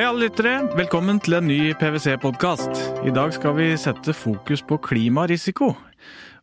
Hei 0.00 0.06
alle 0.08 0.30
lyttere, 0.30 0.62
velkommen 0.78 1.18
til 1.20 1.34
en 1.36 1.44
ny 1.44 1.74
PwC-podkast. 1.76 2.78
I 3.04 3.10
dag 3.12 3.34
skal 3.36 3.52
vi 3.58 3.66
sette 3.76 4.14
fokus 4.16 4.62
på 4.64 4.78
klimarisiko. 4.80 5.66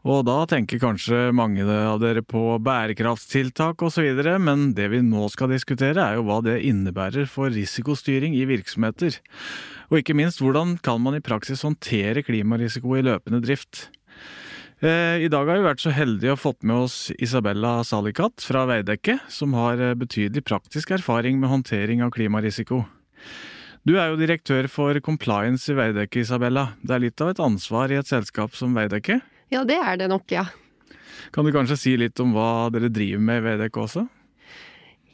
Og 0.05 0.19
da 0.27 0.35
tenker 0.45 0.77
kanskje 0.77 1.31
mange 1.33 1.63
av 1.65 1.97
dere 2.03 2.21
på 2.21 2.59
bærekraftstiltak 2.61 3.81
osv., 3.81 4.19
men 4.45 4.67
det 4.77 4.85
vi 4.91 4.99
nå 5.01 5.23
skal 5.33 5.49
diskutere 5.49 6.03
er 6.03 6.19
jo 6.19 6.27
hva 6.27 6.37
det 6.45 6.59
innebærer 6.69 7.25
for 7.25 7.49
risikostyring 7.49 8.35
i 8.37 8.43
virksomheter. 8.45 9.17
Og 9.89 10.03
ikke 10.03 10.13
minst 10.19 10.43
hvordan 10.43 10.75
kan 10.85 11.01
man 11.01 11.17
i 11.17 11.23
praksis 11.25 11.65
håndtere 11.65 12.21
klimarisiko 12.27 12.93
i 12.93 13.01
løpende 13.07 13.41
drift. 13.41 13.87
Eh, 14.85 15.25
I 15.25 15.31
dag 15.33 15.49
har 15.49 15.57
vi 15.57 15.65
vært 15.65 15.81
så 15.81 15.95
heldige 15.97 16.35
å 16.35 16.37
fått 16.37 16.61
med 16.61 16.83
oss 16.83 16.99
Isabella 17.17 17.79
Salikat 17.81 18.37
fra 18.45 18.67
Veidekke, 18.69 19.17
som 19.33 19.57
har 19.57 19.81
eh, 19.81 19.97
betydelig 19.97 20.45
praktisk 20.45 20.93
erfaring 20.99 21.41
med 21.41 21.49
håndtering 21.55 22.05
av 22.05 22.13
klimarisiko. 22.13 22.83
Du 23.87 23.95
er 23.95 24.11
jo 24.11 24.19
direktør 24.19 24.67
for 24.67 24.97
compliance 24.99 25.71
i 25.71 25.77
Veidekke, 25.77 26.25
Isabella. 26.25 26.73
Det 26.83 26.95
er 26.95 27.05
litt 27.05 27.23
av 27.23 27.31
et 27.31 27.43
ansvar 27.43 27.93
i 27.93 27.99
et 27.99 28.09
selskap 28.09 28.55
som 28.57 28.75
Veidekke? 28.75 29.21
Ja, 29.53 29.63
det 29.67 29.77
er 29.79 30.01
det 30.01 30.09
nok, 30.11 30.27
ja. 30.33 30.43
Kan 31.31 31.47
du 31.47 31.53
kanskje 31.55 31.77
si 31.79 31.93
litt 31.99 32.19
om 32.19 32.33
hva 32.35 32.67
dere 32.73 32.91
driver 32.91 33.23
med 33.23 33.39
i 33.39 33.45
Veidekke 33.47 33.83
også? 33.85 34.03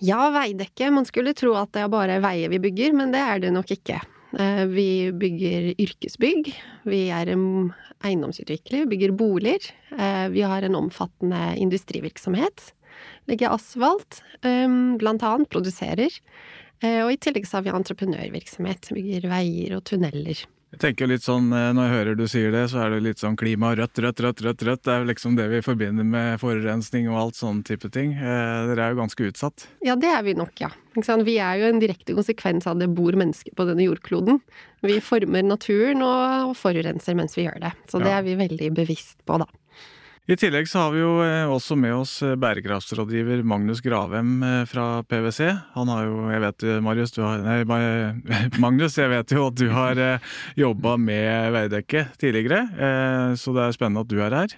Ja, 0.04 0.26
veidekke. 0.34 0.90
Man 0.92 1.06
skulle 1.08 1.36
tro 1.38 1.54
at 1.56 1.72
det 1.76 1.86
er 1.86 1.92
bare 1.92 2.20
veier 2.24 2.52
vi 2.52 2.60
bygger, 2.66 2.96
men 2.98 3.14
det 3.14 3.22
er 3.24 3.44
det 3.46 3.54
nok 3.56 3.70
ikke. 3.72 4.02
Eh, 4.34 4.66
vi 4.68 4.88
bygger 5.16 5.70
yrkesbygg. 5.78 6.50
Vi 6.90 7.02
er 7.14 7.32
eiendomsutvikler, 7.32 8.84
vi 8.84 8.92
bygger 8.96 9.14
boliger. 9.16 9.70
Eh, 9.94 10.28
vi 10.34 10.42
har 10.44 10.66
en 10.66 10.76
omfattende 10.82 11.54
industrivirksomhet. 11.62 12.74
Legger 13.30 13.54
asfalt, 13.56 14.22
eh, 14.42 14.68
blant 15.00 15.24
annet. 15.24 15.50
Produserer. 15.50 16.10
Og 16.84 17.14
i 17.14 17.20
tillegg 17.22 17.48
så 17.48 17.60
har 17.60 17.68
vi 17.68 17.72
entreprenørvirksomhet. 17.74 18.90
som 18.90 19.00
Bygger 19.00 19.30
veier 19.32 19.78
og 19.78 19.86
tunneler. 19.88 20.44
Jeg 20.74 20.82
tenker 20.82 21.06
litt 21.06 21.22
sånn, 21.22 21.52
eh, 21.54 21.70
Når 21.70 21.86
jeg 21.86 21.94
hører 21.94 22.16
du 22.18 22.24
sier 22.26 22.52
det, 22.52 22.64
så 22.72 22.82
er 22.82 22.96
det 22.96 23.04
litt 23.06 23.22
sånn 23.22 23.38
klima 23.38 23.76
rødt, 23.78 23.94
rødt, 24.02 24.22
rødt. 24.26 24.42
rødt, 24.42 24.64
rødt. 24.66 24.82
Det 24.82 24.90
er 24.90 25.04
jo 25.04 25.10
liksom 25.12 25.36
det 25.38 25.46
vi 25.52 25.62
forbinder 25.62 26.04
med 26.04 26.40
forurensning 26.42 27.06
og 27.12 27.20
alt 27.20 27.38
sånn 27.38 27.62
type 27.64 27.92
ting. 27.94 28.14
Eh, 28.18 28.66
dere 28.72 28.82
er 28.82 28.96
jo 28.96 29.02
ganske 29.04 29.30
utsatt. 29.30 29.68
Ja, 29.86 29.96
det 29.96 30.10
er 30.10 30.24
vi 30.24 30.34
nok, 30.34 30.58
ja. 30.58 30.72
Vi 30.96 31.38
er 31.38 31.62
jo 31.62 31.70
en 31.70 31.80
direkte 31.80 32.16
konsekvens 32.18 32.66
av 32.66 32.80
det 32.80 32.90
bor 32.90 33.14
mennesker 33.14 33.54
på 33.54 33.68
denne 33.70 33.86
jordkloden. 33.86 34.42
Vi 34.82 35.00
former 35.00 35.44
naturen 35.44 36.02
og 36.02 36.58
forurenser 36.58 37.16
mens 37.16 37.38
vi 37.38 37.46
gjør 37.46 37.62
det. 37.62 37.74
Så 37.88 38.02
det 38.02 38.10
er 38.10 38.24
vi 38.24 38.36
veldig 38.36 38.74
bevisst 38.74 39.22
på, 39.26 39.38
da. 39.38 39.46
I 40.24 40.38
tillegg 40.40 40.70
så 40.72 40.86
har 40.86 40.94
vi 40.94 41.02
jo 41.02 41.18
eh, 41.20 41.50
også 41.52 41.76
med 41.76 41.98
oss 41.98 42.14
eh, 42.24 42.38
bærekraftsrådgiver 42.40 43.42
Magnus 43.44 43.82
Gravem 43.84 44.38
eh, 44.48 44.62
fra 44.72 45.02
PwC. 45.04 45.50
Han 45.74 45.90
har 45.92 46.06
jo, 46.08 46.22
jeg 46.32 46.44
vet 46.46 46.64
Marius, 46.86 47.12
du 47.12 47.20
har 47.26 47.42
Nei, 47.44 47.58
Magnus, 48.64 48.96
jeg 48.96 49.12
vet 49.12 49.34
jo 49.36 49.50
at 49.50 49.58
du 49.60 49.66
har 49.74 50.00
jobba 50.56 50.96
med 50.96 51.52
Veidekke 51.58 52.06
tidligere, 52.22 52.62
så 53.36 53.52
det 53.56 53.66
er 53.66 53.76
spennende 53.76 54.06
at 54.06 54.14
du 54.14 54.22
er 54.24 54.38
her. 54.38 54.56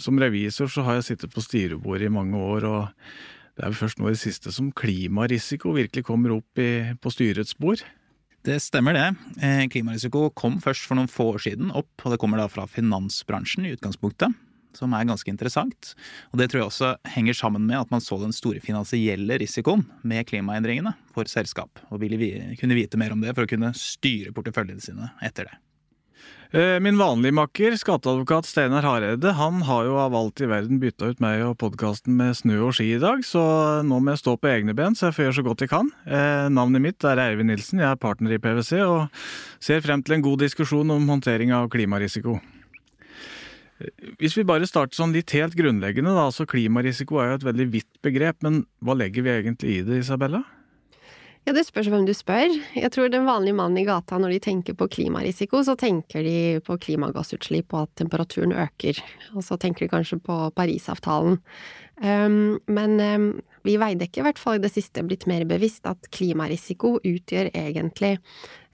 Som 0.00 0.20
revisor 0.22 0.72
så 0.72 0.86
har 0.86 0.98
jeg 0.98 1.08
sittet 1.10 1.34
på 1.34 1.44
styrebordet 1.44 2.08
i 2.08 2.14
mange 2.14 2.40
år, 2.40 2.64
og 2.64 2.80
det 3.52 3.66
er 3.66 3.68
vel 3.68 3.80
først 3.82 4.00
nå 4.00 4.08
i 4.08 4.14
det 4.14 4.22
siste 4.22 4.54
som 4.54 4.72
klimarisiko 4.72 5.76
virkelig 5.76 6.06
kommer 6.08 6.38
opp 6.38 6.62
i, 6.62 6.96
på 6.96 7.12
styrets 7.12 7.52
bord. 7.60 7.84
Det 8.44 8.58
stemmer 8.60 8.92
det. 8.92 9.06
Eh, 9.40 9.62
klimarisiko 9.72 10.26
kom 10.36 10.58
først 10.60 10.84
for 10.84 10.98
noen 10.98 11.08
få 11.08 11.30
år 11.32 11.44
siden 11.46 11.70
opp, 11.72 11.92
og 12.04 12.12
det 12.12 12.18
kommer 12.20 12.42
da 12.42 12.44
fra 12.52 12.66
finansbransjen 12.68 13.64
i 13.64 13.72
utgangspunktet, 13.72 14.34
som 14.76 14.92
er 14.92 15.06
ganske 15.08 15.32
interessant. 15.32 15.94
Og 16.28 16.42
det 16.42 16.50
tror 16.52 16.60
jeg 16.60 16.68
også 16.68 16.90
henger 17.14 17.38
sammen 17.38 17.64
med 17.64 17.78
at 17.80 17.94
man 17.94 18.04
så 18.04 18.18
den 18.20 18.36
store 18.36 18.60
finansielle 18.60 19.38
risikoen 19.40 19.86
med 20.04 20.28
klimaendringene 20.28 20.92
for 21.16 21.30
selskap, 21.30 21.80
og 21.88 22.02
ville 22.04 22.20
kunne 22.60 22.76
vite 22.76 23.00
mer 23.00 23.16
om 23.16 23.24
det 23.24 23.32
for 23.32 23.48
å 23.48 23.52
kunne 23.54 23.72
styre 23.80 24.34
porteføljene 24.36 24.84
sine 24.92 25.14
etter 25.24 25.48
det. 25.48 25.56
Eh, 26.54 26.78
min 26.78 26.94
vanlige 26.94 27.34
makker, 27.34 27.74
skatteadvokat 27.74 28.46
Steinar 28.46 28.84
Hareide, 28.86 29.32
han 29.34 29.64
har 29.66 29.88
jo 29.88 29.96
av 29.98 30.14
alt 30.14 30.38
i 30.38 30.46
verden 30.46 30.78
bytta 30.78 31.08
ut 31.10 31.22
meg 31.24 31.40
og 31.42 31.56
podkasten 31.58 32.14
med 32.14 32.36
snø 32.38 32.60
og 32.68 32.76
ski 32.78 32.92
i 32.94 33.00
dag, 33.02 33.24
så 33.26 33.42
nå 33.82 33.98
må 33.98 34.14
jeg 34.14 34.20
stå 34.22 34.36
på 34.38 34.52
egne 34.52 34.76
ben, 34.78 34.94
så 34.94 35.08
jeg 35.08 35.16
får 35.16 35.26
gjøre 35.26 35.36
så 35.40 35.44
godt 35.48 35.64
jeg 35.66 35.72
kan. 35.72 35.90
Eh, 36.06 36.46
navnet 36.54 36.84
mitt 36.84 37.08
er 37.10 37.18
Eivind 37.24 37.50
Nilsen, 37.50 37.82
jeg 37.82 37.90
er 37.90 37.98
partner 37.98 38.36
i 38.36 38.38
PwC 38.38 38.84
og 38.86 39.24
ser 39.58 39.82
frem 39.82 40.06
til 40.06 40.14
en 40.14 40.26
god 40.28 40.44
diskusjon 40.46 40.94
om 40.94 41.10
håndtering 41.10 41.50
av 41.58 41.66
klimarisiko. 41.74 42.38
Eh, 43.82 43.90
hvis 44.22 44.38
vi 44.38 44.46
bare 44.46 44.70
starter 44.70 44.94
sånn 44.94 45.16
litt 45.16 45.34
helt 45.34 45.58
grunnleggende, 45.58 46.14
da, 46.14 46.30
så 46.30 46.46
klimarisiko 46.46 47.18
er 47.18 47.32
jo 47.32 47.40
et 47.40 47.50
veldig 47.50 47.70
vidt 47.80 47.90
begrep, 48.06 48.44
men 48.46 48.62
hva 48.78 48.94
legger 49.02 49.26
vi 49.26 49.34
egentlig 49.40 49.80
i 49.80 49.86
det, 49.90 50.04
Isabella? 50.06 50.44
Ja, 51.44 51.52
det 51.52 51.66
spørs 51.66 51.90
hvem 51.92 52.06
du 52.08 52.14
spør. 52.16 52.48
Jeg 52.72 52.88
tror 52.94 53.10
den 53.12 53.26
vanlige 53.28 53.56
mannen 53.58 53.76
i 53.76 53.84
gata, 53.84 54.16
når 54.16 54.32
de 54.32 54.44
tenker 54.46 54.76
på 54.80 54.86
klimarisiko, 54.88 55.60
så 55.66 55.74
tenker 55.76 56.24
de 56.24 56.60
på 56.64 56.78
klimagassutslipp 56.80 57.74
og 57.76 57.82
at 57.82 57.98
temperaturen 58.00 58.54
øker. 58.56 59.00
Og 59.36 59.44
så 59.44 59.58
tenker 59.60 59.84
de 59.84 59.90
kanskje 59.92 60.16
på 60.24 60.38
Parisavtalen. 60.56 61.36
Um, 62.00 62.62
men 62.64 62.96
um, 62.96 63.26
vi 63.62 63.76
i 63.76 63.80
Veidekke 63.80 64.22
i 64.22 64.24
hvert 64.24 64.40
fall 64.40 64.56
i 64.56 64.64
det 64.64 64.72
siste 64.72 65.04
blitt 65.04 65.28
mer 65.30 65.44
bevisst 65.48 65.84
at 65.86 66.08
klimarisiko 66.16 66.96
utgjør 67.04 67.52
egentlig 67.52 68.16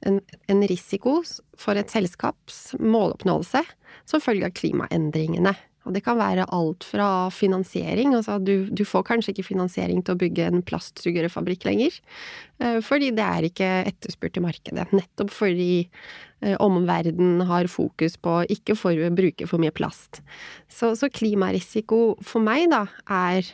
en, 0.07 0.23
en 0.47 0.63
risiko 0.71 1.19
for 1.59 1.77
et 1.77 1.91
selskaps 1.91 2.77
måloppnåelse 2.79 3.65
som 4.09 4.23
følge 4.23 4.47
av 4.47 4.55
klimaendringene. 4.55 5.57
Og 5.91 5.97
det 5.97 6.05
kan 6.07 6.21
være 6.21 6.47
alt 6.55 6.87
fra 6.87 7.27
finansiering, 7.35 8.15
altså 8.15 8.39
du, 8.39 8.69
du 8.71 8.85
får 8.87 9.09
kanskje 9.09 9.35
ikke 9.35 9.49
finansiering 9.49 10.05
til 10.07 10.15
å 10.15 10.21
bygge 10.21 10.47
en 10.47 10.63
plastsugerørfabrikk 10.63 11.67
lenger, 11.67 11.97
eh, 12.63 12.79
fordi 12.87 13.11
det 13.17 13.27
er 13.27 13.49
ikke 13.49 13.71
etterspurt 13.91 14.39
i 14.39 14.45
markedet. 14.45 14.87
Nettopp 14.95 15.35
fordi 15.35 15.73
eh, 15.83 16.55
omverdenen 16.63 17.43
har 17.51 17.67
fokus 17.73 18.15
på 18.23 18.45
ikke 18.55 18.79
å 18.79 19.11
bruke 19.19 19.51
for 19.51 19.59
mye 19.59 19.75
plast. 19.75 20.23
Så, 20.71 20.95
så 20.95 21.11
klimarisiko 21.11 22.21
for 22.23 22.47
meg, 22.47 22.71
da, 22.71 22.87
er 23.11 23.51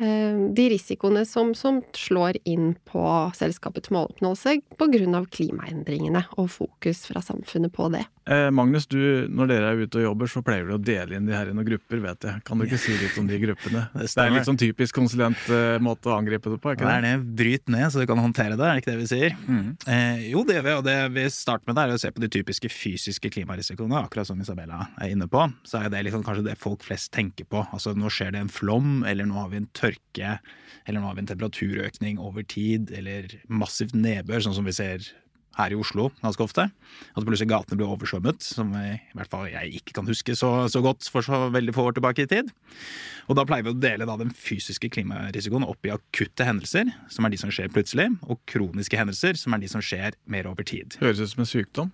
Eh, 0.00 0.36
de 0.56 0.64
risikoene 0.72 1.26
som, 1.28 1.50
som, 1.54 1.82
slår 1.92 2.38
inn 2.48 2.72
på 2.88 3.02
selskapets 3.36 3.90
måloppnåelse 3.92 4.54
pga. 4.80 5.20
klimaendringene 5.28 6.22
og 6.40 6.48
fokus 6.54 7.04
fra 7.10 7.20
samfunnet 7.20 7.72
på 7.76 7.90
det. 7.92 8.06
Eh, 8.28 8.48
Magnus, 8.54 8.86
du, 8.90 8.98
når 9.32 9.50
dere 9.50 9.70
er 9.72 9.82
ute 9.84 10.00
og 10.00 10.04
jobber, 10.04 10.30
så 10.30 10.42
pleier 10.44 10.68
du 10.68 10.74
å 10.76 10.80
dele 10.80 11.16
inn 11.16 11.28
de 11.28 11.34
her 11.34 11.50
i 11.50 11.54
noen 11.56 11.66
grupper, 11.66 12.02
vet 12.04 12.26
jeg. 12.28 12.42
Kan 12.46 12.60
du 12.60 12.66
ikke 12.66 12.80
si 12.80 12.96
litt 12.98 13.16
om 13.20 13.28
de 13.30 13.38
gruppene? 13.42 13.86
Det, 13.94 14.08
det 14.10 14.24
er 14.26 14.34
litt 14.34 14.48
sånn 14.48 14.60
typisk 14.60 14.98
konsulentmåte 14.98 16.12
å 16.12 16.16
angripe 16.18 16.52
det 16.52 16.60
på, 16.60 16.74
ikke 16.74 16.84
det? 16.84 16.90
Det 16.90 16.98
er 16.98 17.06
det. 17.06 17.34
Bryt 17.40 17.72
ned 17.72 17.86
så 17.92 18.02
du 18.02 18.08
kan 18.10 18.20
håndtere 18.22 18.58
det, 18.58 18.66
er 18.66 18.76
det 18.76 18.84
ikke 18.84 18.92
det 18.92 19.00
vi 19.00 19.10
sier? 19.10 19.38
Mm. 19.46 19.64
Eh, 19.86 20.26
jo, 20.34 20.44
det 20.48 20.60
vi, 20.66 20.76
og 20.76 20.84
det 20.86 20.98
vi 21.16 21.26
starter 21.32 21.70
med, 21.70 21.78
det 21.78 21.86
er 21.86 21.96
å 21.96 22.02
se 22.04 22.12
på 22.14 22.24
de 22.24 22.32
typiske 22.36 22.72
fysiske 22.72 23.32
klimarisikoene. 23.36 24.04
Akkurat 24.04 24.28
som 24.28 24.40
Isabella 24.42 24.84
er 25.00 25.14
inne 25.14 25.28
på, 25.30 25.46
så 25.68 25.84
er 25.84 25.92
det 25.92 26.04
liksom 26.08 26.26
kanskje 26.26 26.48
det 26.50 26.58
folk 26.60 26.84
flest 26.86 27.12
tenker 27.16 27.48
på. 27.48 27.64
Altså 27.72 27.96
nå 27.96 28.12
skjer 28.12 28.36
det 28.36 28.44
en 28.44 28.52
flom, 28.52 29.00
eller 29.08 29.28
nå 29.28 29.40
har 29.40 29.52
vi 29.52 29.62
en 29.62 29.70
tørke 29.76 29.90
tørke, 29.90 30.40
eller 30.86 31.00
nå 31.00 31.06
har 31.06 31.14
vi 31.16 31.24
en 31.24 31.30
temperaturøkning 31.30 32.18
over 32.18 32.42
tid, 32.42 32.90
eller 32.90 33.28
massivt 33.48 33.94
nedbør, 33.94 34.40
sånn 34.44 34.56
som 34.56 34.64
vi 34.64 34.72
ser 34.72 35.04
her 35.58 35.72
i 35.74 35.78
Oslo 35.78 36.08
ganske 36.20 36.44
ofte. 36.44 36.66
At 36.70 37.26
plutselig 37.26 37.50
gatene 37.50 37.78
blir 37.78 37.90
oversvømmet, 37.90 38.44
som 38.44 38.72
i 38.76 38.98
hvert 39.16 39.30
fall 39.32 39.48
jeg 39.50 39.80
ikke 39.80 39.96
kan 39.98 40.08
huske 40.08 40.36
så, 40.38 40.52
så, 40.70 40.82
godt 40.84 41.08
for 41.12 41.26
så 41.26 41.48
veldig 41.52 41.74
få 41.76 41.88
år 41.90 41.96
tilbake 41.98 42.26
i 42.26 42.30
tid. 42.30 42.52
Og 43.30 43.38
da 43.38 43.44
pleier 43.46 43.66
vi 43.66 43.72
å 43.74 43.78
dele 43.78 44.08
da 44.08 44.16
den 44.20 44.32
fysiske 44.34 44.90
klimarisikoen 44.92 45.66
opp 45.66 45.86
i 45.86 45.94
akutte 45.94 46.46
hendelser, 46.46 46.90
som 47.12 47.26
er 47.26 47.34
de 47.34 47.40
som 47.40 47.52
skjer 47.54 47.70
plutselig, 47.72 48.08
og 48.26 48.40
kroniske 48.50 48.98
hendelser, 48.98 49.38
som 49.38 49.54
er 49.54 49.62
de 49.62 49.70
som 49.70 49.84
skjer 49.84 50.16
mer 50.30 50.48
over 50.50 50.66
tid. 50.66 50.98
Høres 51.02 51.22
ut 51.22 51.34
som 51.34 51.44
en 51.44 51.50
sykdom. 51.50 51.92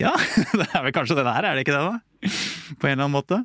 Ja, 0.00 0.14
det 0.58 0.68
er 0.68 0.86
vel 0.86 0.94
kanskje 0.94 1.18
det 1.18 1.26
der, 1.28 1.48
er 1.48 1.58
det 1.58 1.66
ikke 1.66 1.76
det, 1.76 1.84
da? 1.90 2.32
På 2.78 2.88
en 2.88 2.96
eller 2.96 3.06
annen 3.06 3.18
måte. 3.18 3.42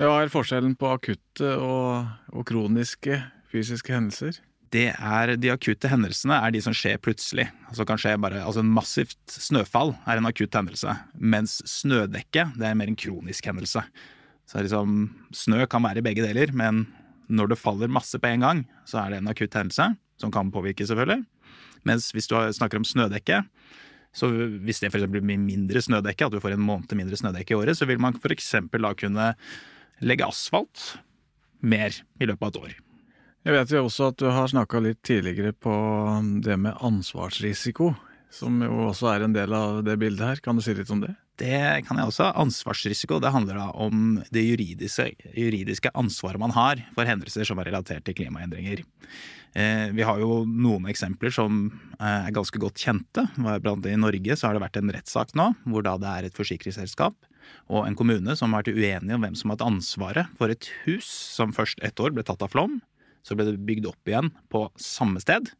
Hva 0.00 0.16
er 0.24 0.32
forskjellen 0.32 0.74
på 0.78 0.90
akutte 0.90 1.54
og, 1.62 2.08
og 2.34 2.46
kroniske 2.48 3.20
fysiske 3.52 3.94
hendelser? 3.94 4.40
Det 4.74 4.88
er 4.90 5.36
De 5.38 5.52
akutte 5.52 5.86
hendelsene 5.90 6.34
er 6.34 6.54
de 6.54 6.60
som 6.64 6.74
skjer 6.74 6.98
plutselig. 7.02 7.46
Altså 7.70 7.86
kan 7.86 8.00
skje 8.00 8.16
bare, 8.18 8.42
altså 8.42 8.64
Massivt 8.66 9.18
snøfall 9.30 9.94
er 10.02 10.18
en 10.18 10.26
akutt 10.26 10.56
hendelse, 10.58 10.96
mens 11.14 11.60
snødekke 11.70 12.48
det 12.58 12.66
er 12.66 12.78
mer 12.78 12.90
en 12.90 12.98
kronisk 12.98 13.46
hendelse. 13.46 13.84
Så 14.50 14.64
liksom, 14.64 15.12
Snø 15.32 15.64
kan 15.70 15.84
være 15.84 16.02
i 16.02 16.04
begge 16.04 16.24
deler, 16.26 16.50
men 16.52 16.84
når 17.32 17.52
det 17.52 17.60
faller 17.60 17.92
masse 17.92 18.18
på 18.20 18.28
en 18.28 18.44
gang, 18.44 18.64
så 18.84 19.00
er 19.00 19.14
det 19.14 19.22
en 19.22 19.30
akutt 19.30 19.54
hendelse, 19.56 19.94
som 20.20 20.32
kan 20.34 20.50
påvirke, 20.52 20.84
selvfølgelig. 20.84 21.22
Mens 21.88 22.10
hvis 22.12 22.28
du 22.28 22.36
snakker 22.56 22.80
om 22.80 22.86
snødekke, 22.88 23.44
så 24.14 24.28
hvis 24.30 24.82
det 24.82 24.90
f.eks. 24.92 25.06
blir 25.10 25.24
mindre 25.24 25.82
snødekke, 25.82 26.26
at 26.26 26.34
du 26.34 26.42
får 26.42 26.58
en 26.58 26.66
måned 26.66 26.92
mindre 26.98 27.18
snødekke 27.18 27.54
i 27.54 27.58
året, 27.58 27.78
så 27.78 27.88
vil 27.88 28.02
man 28.02 28.18
f.eks. 28.18 28.52
da 28.74 28.92
kunne 28.98 29.30
legge 30.04 30.26
asfalt 30.26 30.98
mer 31.64 31.94
i 32.20 32.28
løpet 32.28 32.44
av 32.44 32.52
et 32.52 32.60
år. 32.62 32.76
Jeg 33.44 33.52
vet 33.52 33.72
jo 33.74 33.82
også 33.84 34.06
at 34.08 34.22
du 34.22 34.30
har 34.32 34.48
snakka 34.48 34.80
litt 34.80 35.02
tidligere 35.04 35.52
på 35.52 35.72
det 36.40 36.54
med 36.56 36.78
ansvarsrisiko, 36.80 37.90
som 38.32 38.62
jo 38.64 38.86
også 38.86 39.10
er 39.10 39.26
en 39.26 39.34
del 39.36 39.52
av 39.52 39.82
det 39.84 39.98
bildet 40.00 40.24
her. 40.24 40.40
Kan 40.40 40.56
du 40.56 40.64
si 40.64 40.72
litt 40.72 40.88
om 40.94 41.02
det? 41.02 41.12
Det 41.36 41.82
kan 41.84 41.98
jeg 42.00 42.08
også. 42.08 42.30
Ansvarsrisiko 42.40 43.18
det 43.20 43.34
handler 43.34 43.58
da 43.60 43.66
om 43.84 44.22
det 44.32 44.46
juridiske, 44.46 45.10
juridiske 45.36 45.92
ansvaret 45.92 46.40
man 46.40 46.54
har 46.56 46.80
for 46.96 47.04
hendelser 47.04 47.44
som 47.44 47.60
er 47.60 47.68
relatert 47.68 48.06
til 48.06 48.16
klimaendringer. 48.16 48.80
Eh, 49.52 49.92
vi 49.92 50.08
har 50.08 50.24
jo 50.24 50.40
noen 50.48 50.88
eksempler 50.90 51.34
som 51.34 51.66
eh, 51.98 52.30
er 52.30 52.32
ganske 52.34 52.62
godt 52.62 52.80
kjente. 52.80 53.26
Blant 53.36 53.68
annet 53.74 53.90
I 53.92 54.00
Norge 54.00 54.38
så 54.38 54.48
har 54.48 54.56
det 54.56 54.64
vært 54.64 54.80
en 54.80 54.94
rettssak 54.96 55.36
nå, 55.36 55.50
hvor 55.68 55.84
da 55.84 55.98
det 56.00 56.14
er 56.14 56.30
et 56.30 56.40
forsikringsselskap 56.40 57.28
og 57.68 57.84
en 57.84 57.98
kommune 57.98 58.38
som 58.40 58.56
har 58.56 58.64
vært 58.64 58.72
uenige 58.72 59.18
om 59.18 59.28
hvem 59.28 59.36
som 59.36 59.52
har 59.52 59.58
hatt 59.58 59.68
ansvaret 59.68 60.32
for 60.40 60.48
et 60.48 60.72
hus 60.86 61.12
som 61.36 61.52
først 61.52 61.84
ett 61.84 62.00
år 62.00 62.16
ble 62.16 62.24
tatt 62.24 62.40
av 62.40 62.56
flom. 62.56 62.80
Så 63.24 63.36
ble 63.36 63.48
det 63.48 63.60
bygd 63.64 63.88
opp 63.88 64.10
igjen 64.10 64.32
på 64.52 64.66
samme 64.80 65.22
sted. 65.22 65.50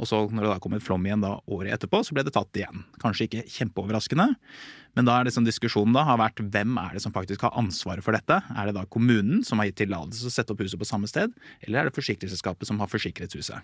Og 0.00 0.08
så 0.10 0.18
når 0.26 0.42
det 0.42 0.50
da 0.50 0.60
kom 0.62 0.74
et 0.74 0.82
flom 0.82 1.04
igjen 1.06 1.22
da 1.22 1.36
året 1.54 1.76
etterpå, 1.76 2.00
så 2.02 2.16
ble 2.16 2.24
det 2.26 2.34
tatt 2.34 2.58
igjen. 2.58 2.82
Kanskje 3.02 3.28
ikke 3.28 3.44
kjempeoverraskende, 3.56 4.26
men 4.98 5.06
da 5.06 5.20
er 5.20 5.30
sånn 5.34 5.46
diskusjonen 5.46 5.94
da 5.94 6.04
har 6.08 6.18
vært 6.18 6.42
hvem 6.42 6.74
er 6.82 6.96
det 6.96 7.04
som 7.04 7.14
faktisk 7.14 7.46
har 7.46 7.54
ansvaret 7.58 8.04
for 8.04 8.16
dette? 8.16 8.40
Er 8.54 8.68
det 8.70 8.76
da 8.78 8.86
kommunen 8.90 9.44
som 9.46 9.62
har 9.62 9.70
gitt 9.70 9.84
tillatelse 9.84 10.24
til 10.24 10.32
å 10.32 10.34
sette 10.34 10.54
opp 10.54 10.64
huset 10.64 10.80
på 10.80 10.88
samme 10.88 11.10
sted, 11.10 11.34
eller 11.62 11.80
er 11.80 11.90
det 11.90 11.98
forsikringsselskapet 11.98 12.70
som 12.70 12.82
har 12.82 12.90
forsikret 12.90 13.38
huset? 13.38 13.62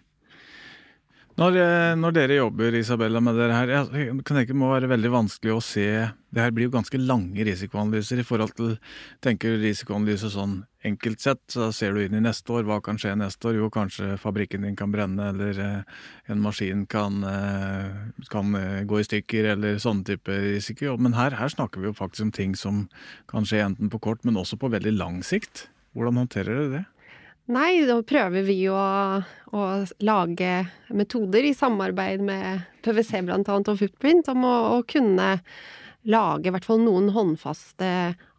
Når, 1.40 1.54
eh, 1.56 1.94
når, 1.96 2.12
dere 2.12 2.34
jobber 2.36 2.74
Isabella, 2.76 3.20
med 3.24 3.38
dere 3.40 3.54
her, 3.56 3.70
jeg 3.72 4.16
kan 4.28 4.36
tenke 4.36 4.52
det 4.52 4.58
må 4.60 4.74
være 4.74 4.90
veldig 4.90 5.12
vanskelig 5.14 5.54
å 5.54 5.62
se 5.64 5.86
Det 6.28 6.42
her 6.42 6.52
blir 6.52 6.66
jo 6.66 6.74
ganske 6.74 7.00
lange 7.00 7.46
risikoanalyser 7.48 8.20
i 8.20 8.26
forhold 8.28 8.52
til 8.58 8.74
tenker 9.24 9.56
risikoanalyse 9.62 10.28
sånn 10.34 10.58
enkelt 10.84 11.24
sett. 11.24 11.40
Så 11.48 11.70
ser 11.72 11.96
du 11.96 12.02
inn 12.04 12.18
i 12.18 12.20
neste 12.20 12.52
år, 12.52 12.68
hva 12.68 12.76
kan 12.84 13.00
skje 13.00 13.16
neste 13.16 13.48
år? 13.48 13.56
Jo, 13.56 13.70
kanskje 13.72 14.18
fabrikken 14.20 14.68
din 14.68 14.76
kan 14.76 14.92
brenne, 14.92 15.32
eller 15.32 15.64
eh, 15.64 15.96
en 16.28 16.44
maskin 16.44 16.84
kan, 16.92 17.24
eh, 17.24 17.88
kan 18.28 18.52
gå 18.84 19.00
i 19.00 19.08
stykker, 19.08 19.50
eller 19.56 19.80
sånne 19.80 20.12
typer 20.12 20.44
risiko. 20.44 20.98
Men 21.00 21.16
her, 21.16 21.40
her 21.40 21.56
snakker 21.56 21.80
vi 21.80 21.88
jo 21.88 21.96
faktisk 21.96 22.28
om 22.28 22.36
ting 22.36 22.52
som 22.52 22.84
kan 23.32 23.48
skje 23.48 23.64
enten 23.64 23.88
på 23.88 24.02
kort, 24.10 24.28
men 24.28 24.36
også 24.36 24.60
på 24.60 24.74
veldig 24.76 24.92
lang 25.00 25.22
sikt. 25.24 25.70
Hvordan 25.96 26.20
håndterer 26.20 26.52
dere 26.52 26.72
det? 26.76 26.86
Nei, 27.50 27.82
da 27.82 27.96
prøver 28.06 28.44
vi 28.46 28.60
å, 28.70 28.78
å, 28.78 29.60
lage 30.06 30.50
metoder 30.94 31.48
i 31.48 31.54
samarbeid 31.56 32.22
med 32.22 32.60
PwC 32.84 33.24
annet 33.24 33.50
og 33.50 33.78
Footprint 33.80 34.30
om 34.30 34.44
å, 34.46 34.56
å 34.76 34.82
kunne 34.86 35.32
lage 36.06 36.48
i 36.48 36.52
hvert 36.54 36.68
fall 36.68 36.78
noen 36.84 37.10
håndfaste 37.12 37.88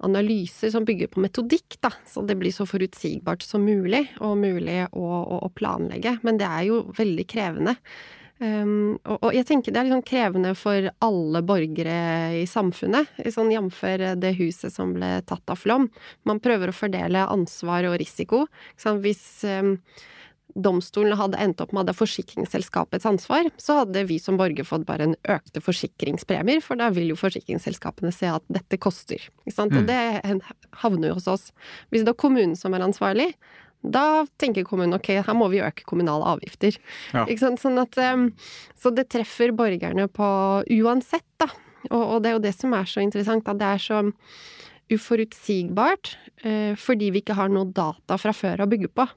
analyser 0.08 0.72
som 0.74 0.88
bygger 0.88 1.12
på 1.12 1.22
metodikk, 1.26 1.76
da, 1.84 1.92
så 2.08 2.24
det 2.26 2.40
blir 2.40 2.56
så 2.56 2.66
forutsigbart 2.66 3.44
som 3.46 3.68
mulig, 3.68 4.06
og 4.24 4.40
mulig 4.40 4.80
å, 4.96 5.10
å 5.44 5.52
planlegge. 5.60 6.16
Men 6.24 6.40
det 6.40 6.48
er 6.48 6.70
jo 6.70 6.82
veldig 6.98 7.28
krevende. 7.30 7.76
Um, 8.42 8.98
og, 9.06 9.20
og, 9.20 9.28
jeg 9.36 9.46
tenker 9.46 9.74
det 9.74 9.84
er 9.84 9.86
liksom 9.86 10.06
krevende 10.08 10.56
for 10.58 10.88
alle 11.06 11.42
borgere 11.46 11.98
i 12.40 12.46
samfunnet, 12.50 13.12
sånn 13.30 13.52
jf. 13.54 13.84
det 14.18 14.32
huset 14.40 14.74
som 14.74 14.96
ble 14.96 15.20
tatt 15.30 15.54
av 15.54 15.62
flom. 15.62 15.92
Man 16.26 16.42
prøver 16.42 16.72
å 16.72 16.76
fordele 16.76 17.28
ansvar 17.30 17.86
og 17.92 18.00
risiko. 18.02 18.48
Hvis 19.04 19.44
um, 19.46 19.76
domstolen 20.56 21.16
hadde 21.20 21.40
endt 21.42 21.62
opp 21.64 21.72
med 21.72 21.84
at 21.84 21.92
det 21.92 21.96
er 21.96 22.02
forsikringsselskapets 22.02 23.08
ansvar, 23.08 23.50
så 23.62 23.82
hadde 23.82 24.06
vi 24.10 24.18
som 24.22 24.40
borger 24.40 24.66
fått 24.68 24.88
bare 24.90 25.10
en 25.10 25.18
økte 25.30 25.62
forsikringspremier, 25.64 26.64
for 26.66 26.80
da 26.82 26.90
vil 26.94 27.12
jo 27.14 27.20
forsikringsselskapene 27.20 28.12
se 28.16 28.32
at 28.34 28.46
dette 28.52 28.80
koster. 28.82 29.22
Mm. 29.46 29.78
Og 29.78 29.82
det 29.90 30.02
havner 30.82 31.12
jo 31.12 31.20
hos 31.20 31.30
oss. 31.32 31.50
Hvis 31.94 32.06
det 32.08 32.16
er 32.16 32.24
kommunen 32.26 32.58
som 32.60 32.74
er 32.74 32.90
ansvarlig, 32.90 33.32
da 33.82 34.24
tenker 34.42 34.66
kommunen 34.68 34.98
ok, 34.98 35.10
her 35.26 35.38
må 35.38 35.48
vi 35.52 35.62
øke 35.64 35.86
kommunale 35.90 36.28
avgifter. 36.36 36.78
Ja. 37.16 37.26
Sånn 37.58 37.82
at, 37.82 37.98
så 38.78 38.94
det 38.94 39.10
treffer 39.10 39.54
borgerne 39.58 40.08
på 40.12 40.32
uansett, 40.82 41.28
da. 41.42 41.50
Og, 41.90 42.02
og, 42.02 42.18
det 42.22 42.30
er 42.30 42.36
jo 42.36 42.44
det 42.44 42.54
som 42.54 42.76
er 42.78 42.90
så 42.90 43.02
interessant, 43.02 43.48
at 43.50 43.58
det 43.58 43.70
er 43.74 43.82
så 43.82 44.02
uforutsigbart 44.92 46.14
eh, 46.44 46.74
fordi 46.78 47.10
vi 47.16 47.22
ikke 47.24 47.38
har 47.38 47.52
noe 47.52 47.70
data 47.74 48.18
fra 48.22 48.34
før 48.36 48.66
å 48.66 48.70
bygge 48.70 48.92
på. 48.94 49.08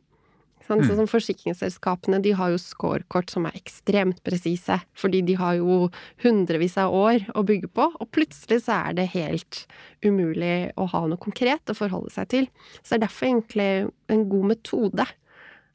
Sånn, 0.65 0.81
som 0.89 1.09
Forsikringsselskapene 1.11 2.23
de 2.25 2.33
har 2.39 2.55
jo 2.55 2.61
scorekort 2.61 3.33
som 3.33 3.45
er 3.49 3.57
ekstremt 3.59 4.23
presise, 4.25 4.79
fordi 4.97 5.21
de 5.29 5.37
har 5.37 5.59
jo 5.59 5.91
hundrevis 6.25 6.79
av 6.81 6.95
år 6.97 7.27
å 7.37 7.45
bygge 7.45 7.69
på, 7.69 7.91
og 7.93 8.11
plutselig 8.15 8.63
så 8.65 8.79
er 8.79 8.97
det 8.97 9.11
helt 9.13 9.65
umulig 10.05 10.73
å 10.81 10.89
ha 10.95 11.05
noe 11.11 11.21
konkret 11.21 11.69
å 11.69 11.77
forholde 11.77 12.15
seg 12.15 12.31
til. 12.33 12.49
Så 12.81 12.95
det 12.95 12.99
er 12.99 13.05
derfor 13.07 13.29
egentlig 13.29 13.71
en 14.15 14.29
god 14.33 14.51
metode 14.55 15.09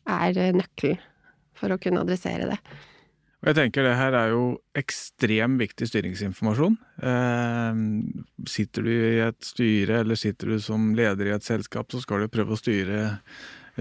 er 0.10 0.42
nøkkelen 0.58 1.06
for 1.60 1.76
å 1.76 1.82
kunne 1.82 2.02
adressere 2.06 2.48
det. 2.50 2.58
Jeg 3.40 3.56
tenker 3.56 3.86
det 3.88 3.96
her 3.96 4.16
er 4.20 4.34
jo 4.34 4.44
ekstremt 4.76 5.62
viktig 5.62 5.88
styringsinformasjon. 5.88 6.74
Eh, 7.08 7.78
sitter 8.52 8.84
du 8.84 8.92
i 8.92 9.22
et 9.24 9.40
styre 9.48 10.02
eller 10.04 10.20
sitter 10.20 10.52
du 10.52 10.58
som 10.64 10.90
leder 10.98 11.30
i 11.30 11.36
et 11.38 11.46
selskap, 11.46 11.88
så 11.92 12.02
skal 12.04 12.26
du 12.26 12.32
prøve 12.32 12.56
å 12.56 12.60
styre 12.60 13.06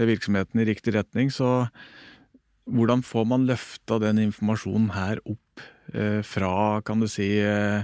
virksomheten 0.07 0.61
i 0.61 0.67
riktig 0.69 0.93
retning. 0.95 1.31
Så 1.33 1.67
hvordan 2.69 3.03
får 3.03 3.27
man 3.27 3.47
løfta 3.49 3.99
den 3.99 4.21
informasjonen 4.23 4.91
her 4.95 5.21
opp 5.25 5.63
eh, 5.93 6.21
fra, 6.25 6.81
kan 6.85 7.01
du 7.01 7.09
si, 7.11 7.31
eh, 7.41 7.83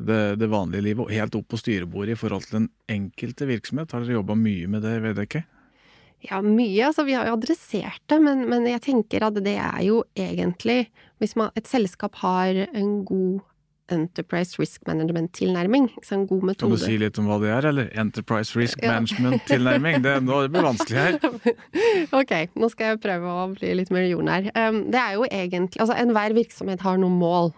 det, 0.00 0.20
det, 0.40 0.48
vanlige 0.48 0.86
livet 0.86 1.04
og 1.04 1.12
helt 1.12 1.36
opp 1.36 1.48
på 1.52 1.60
styrebordet 1.60 2.14
i 2.14 2.20
forhold 2.20 2.46
til 2.48 2.62
den 2.62 2.68
enkelte 2.90 3.48
virksomhet? 3.50 3.92
Har 3.92 4.04
dere 4.04 4.20
jobba 4.20 4.38
mye 4.38 4.70
med 4.70 4.86
det, 4.86 5.26
ikke? 5.26 5.44
Ja, 6.28 6.40
mye. 6.44 6.80
Altså, 6.86 7.04
vi 7.08 7.16
har 7.16 7.28
jo 7.28 7.36
adressert 7.38 8.02
det, 8.12 8.20
men, 8.22 8.44
men, 8.48 8.68
jeg 8.68 8.84
tenker 8.84 9.24
at 9.24 9.38
det 9.40 9.56
er 9.56 9.80
jo 9.86 10.02
egentlig 10.16 10.90
Hvis 11.20 11.34
man, 11.36 11.50
et 11.56 11.68
selskap 11.68 12.14
har 12.22 12.56
en 12.72 13.02
god 13.04 13.40
Enterprise 13.94 14.58
Risk 14.60 14.86
Management-tilnærming. 14.88 15.88
En 16.10 16.26
god 16.30 16.44
metode. 16.50 16.70
Kan 16.70 16.76
du 16.76 16.84
si 16.84 16.98
litt 17.00 17.18
om 17.20 17.30
hva 17.30 17.38
det 17.42 17.50
er, 17.54 17.70
eller? 17.70 17.90
Enterprise 18.00 18.58
Risk 18.58 18.82
Management-tilnærming? 18.84 20.00
Det, 20.04 20.16
det 20.26 20.50
blir 20.54 20.66
vanskelig 20.66 21.00
her. 21.00 21.18
ok, 22.20 22.34
nå 22.60 22.70
skal 22.72 22.94
jeg 22.94 23.02
prøve 23.04 23.34
å 23.42 23.48
bli 23.54 23.74
litt 23.80 23.92
mer 23.94 24.06
jordnær. 24.08 24.50
Um, 24.54 24.84
det 24.90 25.00
er 25.02 25.18
jo 25.18 25.26
egentlig 25.28 25.80
Altså, 25.80 25.96
enhver 25.96 26.34
virksomhet 26.36 26.82
har 26.84 26.98
noen 27.00 27.18
mål. 27.20 27.52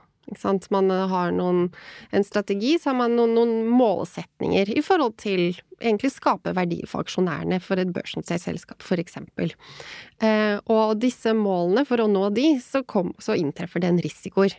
Man 0.72 0.90
har 0.90 1.32
noen, 1.34 1.66
en 2.10 2.24
strategi, 2.24 2.76
så 2.80 2.90
har 2.90 2.98
man 3.02 3.16
noen, 3.18 3.34
noen, 3.36 3.54
målsetninger 3.72 4.72
i 4.76 4.82
forhold 4.84 5.16
til 5.22 5.52
egentlig 5.82 6.12
skape 6.14 6.54
verdi 6.54 6.82
for 6.86 7.02
aksjonærene 7.02 7.58
for 7.62 7.80
et 7.82 7.90
børsnotert 7.94 8.42
selskap, 8.44 8.82
f.eks. 8.82 9.18
Eh, 10.22 10.58
og 10.70 10.98
disse 11.02 11.34
målene, 11.34 11.86
for 11.88 12.02
å 12.02 12.10
nå 12.10 12.28
de, 12.36 12.52
så, 12.62 12.84
kom, 12.86 13.12
så 13.22 13.36
inntreffer 13.38 13.82
det 13.82 13.90
en 13.90 14.02
risikoer. 14.02 14.54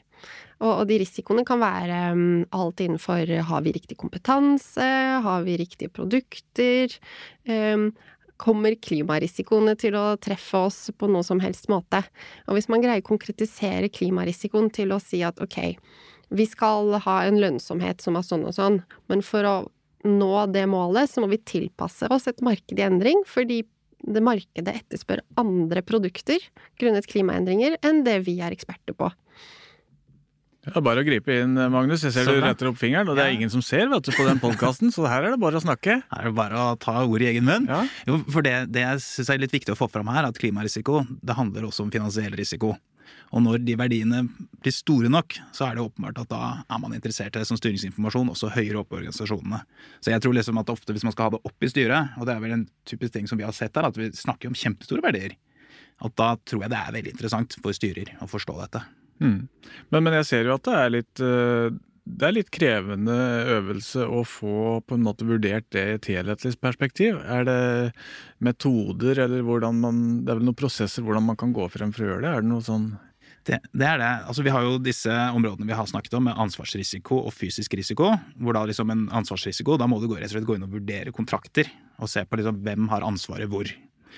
Og, 0.64 0.70
og, 0.70 0.84
de 0.88 1.00
risikoene 1.02 1.44
kan 1.48 1.60
være 1.60 2.00
um, 2.16 2.44
alt 2.56 2.84
innenfor 2.84 3.28
har 3.50 3.64
vi 3.66 3.74
riktig 3.76 3.98
kompetanse, 4.00 4.88
har 5.26 5.44
vi 5.48 5.58
riktige 5.60 5.92
produkter, 5.92 6.94
um, 7.50 7.90
kommer 8.42 8.76
klimarisikoene 8.76 9.76
til 9.80 9.98
å 10.00 10.06
treffe 10.22 10.64
oss 10.68 10.80
på 10.98 11.10
noe 11.12 11.24
som 11.26 11.42
helst 11.44 11.70
måte? 11.72 12.04
Og 12.48 12.58
hvis 12.58 12.70
man 12.72 12.84
greier 12.84 13.04
å 13.04 13.08
konkretisere 13.08 13.92
klimarisikoen 13.94 14.72
til 14.74 14.94
å 14.96 15.02
si 15.04 15.22
at 15.26 15.42
ok, 15.44 15.76
vi 16.34 16.48
skal 16.50 16.96
ha 17.06 17.18
en 17.28 17.40
lønnsomhet 17.42 18.02
som 18.02 18.18
er 18.18 18.26
sånn 18.26 18.48
og 18.50 18.56
sånn, 18.58 18.82
men 19.12 19.22
for 19.26 19.46
å 19.48 19.56
nå 20.04 20.34
det 20.52 20.66
målet, 20.68 21.12
så 21.12 21.24
må 21.24 21.30
vi 21.32 21.40
tilpasse 21.48 22.10
oss 22.12 22.28
et 22.28 22.42
marked 22.44 22.80
i 22.80 22.86
endring, 22.86 23.22
fordi 23.30 23.62
det 24.04 24.24
markedet 24.24 24.82
etterspør 24.82 25.22
andre 25.40 25.84
produkter 25.86 26.44
grunnet 26.82 27.08
klimaendringer 27.08 27.78
enn 27.88 28.04
det 28.04 28.20
vi 28.28 28.40
er 28.44 28.56
eksperter 28.56 28.98
på. 28.98 29.08
Det 30.64 30.72
er 30.80 30.84
bare 30.86 31.02
å 31.04 31.04
gripe 31.04 31.34
inn, 31.44 31.58
Magnus. 31.74 32.06
Jeg 32.08 32.16
ser 32.16 32.30
du 32.30 32.38
retter 32.40 32.70
opp 32.70 32.78
fingeren, 32.80 33.10
og 33.12 33.18
det 33.20 33.26
er 33.26 33.34
ingen 33.36 33.52
som 33.52 33.60
ser 33.66 33.90
vet 33.92 34.06
du, 34.08 34.14
på 34.16 34.24
den 34.24 34.40
podkasten, 34.40 34.94
så 34.96 35.04
her 35.12 35.26
er 35.28 35.34
det 35.36 35.42
bare 35.42 35.60
å 35.60 35.64
snakke. 35.64 35.98
Her 36.14 36.22
er 36.22 36.30
det 36.30 36.38
bare 36.38 36.62
å 36.62 36.78
ta 36.80 37.02
ordet 37.04 37.28
i 37.28 37.32
egen 37.34 37.44
munn. 37.50 37.68
Ja. 37.68 37.82
Jo, 38.08 38.22
for 38.32 38.46
det, 38.46 38.54
det 38.72 38.86
jeg 38.86 39.02
syns 39.04 39.34
er 39.34 39.42
litt 39.44 39.52
viktig 39.52 39.76
å 39.76 39.80
få 39.80 39.90
fram 39.92 40.08
her, 40.16 40.24
at 40.30 40.40
klimarisiko 40.40 41.02
det 41.20 41.36
handler 41.36 41.68
også 41.68 41.84
om 41.84 41.92
finansiell 41.92 42.32
risiko. 42.40 42.72
Og 43.36 43.44
når 43.44 43.60
de 43.68 43.76
verdiene 43.76 44.24
blir 44.64 44.74
store 44.74 45.12
nok, 45.12 45.36
så 45.52 45.68
er 45.68 45.76
det 45.76 45.84
åpenbart 45.84 46.24
at 46.24 46.32
da 46.32 46.42
er 46.64 46.80
man 46.80 46.96
interessert 46.96 47.36
i 47.36 47.42
det 47.42 47.50
som 47.50 47.60
styringsinformasjon, 47.60 48.32
også 48.32 48.54
høyere 48.56 48.80
oppe 48.86 48.96
i 48.96 49.02
organisasjonene. 49.02 49.64
Så 50.00 50.16
jeg 50.16 50.24
tror 50.24 50.38
liksom 50.40 50.64
at 50.64 50.72
ofte 50.72 50.96
hvis 50.96 51.04
man 51.04 51.16
skal 51.16 51.28
ha 51.28 51.36
det 51.36 51.44
opp 51.50 51.66
i 51.66 51.74
styret, 51.76 52.16
og 52.16 52.30
det 52.30 52.38
er 52.38 52.44
vel 52.46 52.56
en 52.62 52.68
typisk 52.88 53.18
ting 53.18 53.28
som 53.28 53.42
vi 53.42 53.48
har 53.48 53.56
sett 53.58 53.76
her, 53.76 53.92
at 53.92 54.00
vi 54.00 54.14
snakker 54.16 54.48
om 54.48 54.56
kjempestore 54.56 55.04
verdier, 55.04 55.36
at 56.04 56.20
da 56.20 56.36
tror 56.40 56.64
jeg 56.64 56.72
det 56.72 56.84
er 56.86 57.00
veldig 57.02 57.18
interessant 57.18 57.60
for 57.60 57.76
styrer 57.76 58.16
å 58.24 58.32
forstå 58.32 58.62
dette. 58.64 58.86
Mm. 59.24 59.40
Men, 59.90 60.04
men, 60.04 60.14
jeg 60.20 60.30
ser 60.30 60.48
jo 60.50 60.58
at 60.58 60.68
det 60.68 60.78
er 60.78 60.94
litt 60.98 61.24
eh, 61.24 61.82
det 62.04 62.28
er 62.28 62.36
litt 62.36 62.50
krevende 62.52 63.16
øvelse 63.56 64.04
å 64.04 64.26
få 64.28 64.82
på 64.84 64.98
en 64.98 65.06
måte 65.06 65.24
vurdert 65.28 65.70
det 65.72 65.84
i 65.88 65.94
et 65.96 66.10
helhetlig 66.12 66.52
perspektiv. 66.60 67.16
Er 67.24 67.48
det 67.48 67.62
metoder, 68.44 69.24
eller 69.24 69.46
hvordan 69.48 69.80
man 69.80 70.02
Det 70.26 70.34
er 70.34 70.42
vel 70.42 70.50
noen 70.50 70.60
prosesser 70.60 71.06
hvordan 71.06 71.24
man 71.30 71.40
kan 71.40 71.56
gå 71.56 71.70
frem 71.72 71.94
for 71.96 72.04
å 72.04 72.10
gjøre 72.10 72.26
det? 72.26 72.34
Er 72.34 72.44
det 72.44 72.52
noe 72.52 72.66
sånn 72.66 72.90
det, 73.44 73.60
det, 73.72 73.88
er 73.88 73.98
det. 74.00 74.12
Altså, 74.28 74.44
vi 74.44 74.52
har 74.56 74.64
jo 74.64 74.78
disse 74.80 75.12
områdene 75.12 75.68
vi 75.68 75.76
har 75.76 75.88
snakket 75.88 76.14
om, 76.16 76.30
med 76.30 76.40
ansvarsrisiko 76.40 77.18
og 77.28 77.34
fysisk 77.36 77.76
risiko. 77.76 78.14
Hvor 78.40 78.56
da 78.56 78.64
liksom 78.70 78.92
en 78.94 79.08
ansvarsrisiko, 79.20 79.76
da 79.80 79.88
må 79.88 80.00
du 80.00 80.08
gå, 80.08 80.16
rett 80.16 80.32
og 80.32 80.38
slett 80.38 80.48
gå 80.48 80.56
inn 80.56 80.64
og 80.68 80.78
vurdere 80.78 81.12
kontrakter. 81.16 81.68
Og 82.00 82.12
se 82.12 82.24
på 82.24 82.40
liksom 82.40 82.62
hvem 82.64 82.88
har 82.94 83.04
ansvaret 83.04 83.52
hvor. 83.52 83.68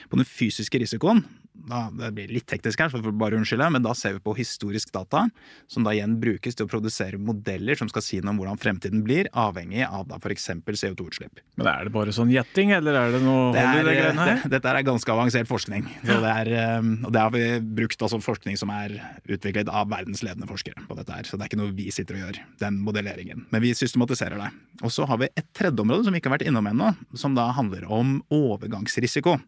På 0.09 0.19
den 0.19 0.27
fysiske 0.27 0.81
risikoen, 0.81 1.23
da, 1.65 1.87
Det 1.89 2.11
blir 2.15 2.31
litt 2.33 2.45
teknisk 2.49 2.81
her, 2.81 2.91
så 2.91 2.99
får 3.01 3.13
bare 3.17 3.37
unnskylde, 3.39 3.67
men 3.73 3.83
da 3.85 3.93
ser 3.97 4.17
vi 4.17 4.23
på 4.23 4.35
historisk 4.37 4.91
data, 4.93 5.25
som 5.71 5.85
da 5.85 5.93
igjen 5.95 6.17
brukes 6.21 6.57
til 6.57 6.67
å 6.67 6.69
produsere 6.69 7.19
modeller 7.21 7.79
som 7.79 7.89
skal 7.91 8.03
si 8.05 8.19
noe 8.21 8.33
om 8.33 8.41
hvordan 8.41 8.59
fremtiden 8.61 9.03
blir, 9.05 9.29
avhengig 9.31 9.85
av 9.87 10.05
da 10.09 10.19
f.eks. 10.19 10.49
CO2-utslipp. 10.65 11.41
Men 11.57 11.69
er 11.71 11.87
det 11.87 11.93
bare 11.95 12.13
sånn 12.15 12.33
gjetting, 12.33 12.73
eller 12.75 12.99
er 12.99 13.15
det 13.15 13.23
noe 13.23 13.53
det 13.55 13.63
i 13.63 13.71
det 13.71 13.79
er, 13.79 14.01
greiene 14.01 14.27
her? 14.27 14.43
det, 14.43 14.51
Dette 14.57 14.73
er 14.73 14.87
ganske 14.91 15.15
avansert 15.15 15.49
forskning. 15.49 15.87
Så 16.03 16.19
det 16.25 16.35
er, 16.43 16.51
eh, 16.59 16.91
og 17.07 17.15
det 17.15 17.23
har 17.23 17.33
vi 17.33 17.45
brukt 17.79 18.05
altså 18.05 18.21
forskning 18.23 18.59
som 18.59 18.73
er 18.75 18.97
utviklet 19.25 19.71
av 19.71 19.89
verdensledende 19.93 20.49
forskere 20.49 20.85
på 20.89 20.99
dette 20.99 21.17
her. 21.17 21.29
Så 21.29 21.39
det 21.39 21.47
er 21.47 21.53
ikke 21.53 21.61
noe 21.63 21.75
vi 21.75 21.89
sitter 21.93 22.19
og 22.19 22.27
gjør, 22.27 22.41
den 22.61 22.79
modelleringen. 22.85 23.47
Men 23.53 23.63
vi 23.63 23.73
systematiserer 23.77 24.41
det. 24.41 24.51
Og 24.83 24.93
så 24.93 25.07
har 25.09 25.21
vi 25.23 25.31
et 25.31 25.49
tredje 25.55 25.81
område 25.81 26.05
som 26.05 26.13
vi 26.13 26.21
ikke 26.21 26.31
har 26.31 26.37
vært 26.37 26.49
innom 26.51 26.69
ennå, 26.69 26.93
som 27.17 27.35
da 27.37 27.49
handler 27.55 27.87
om 27.89 28.19
overgangsrisiko. 28.33 29.39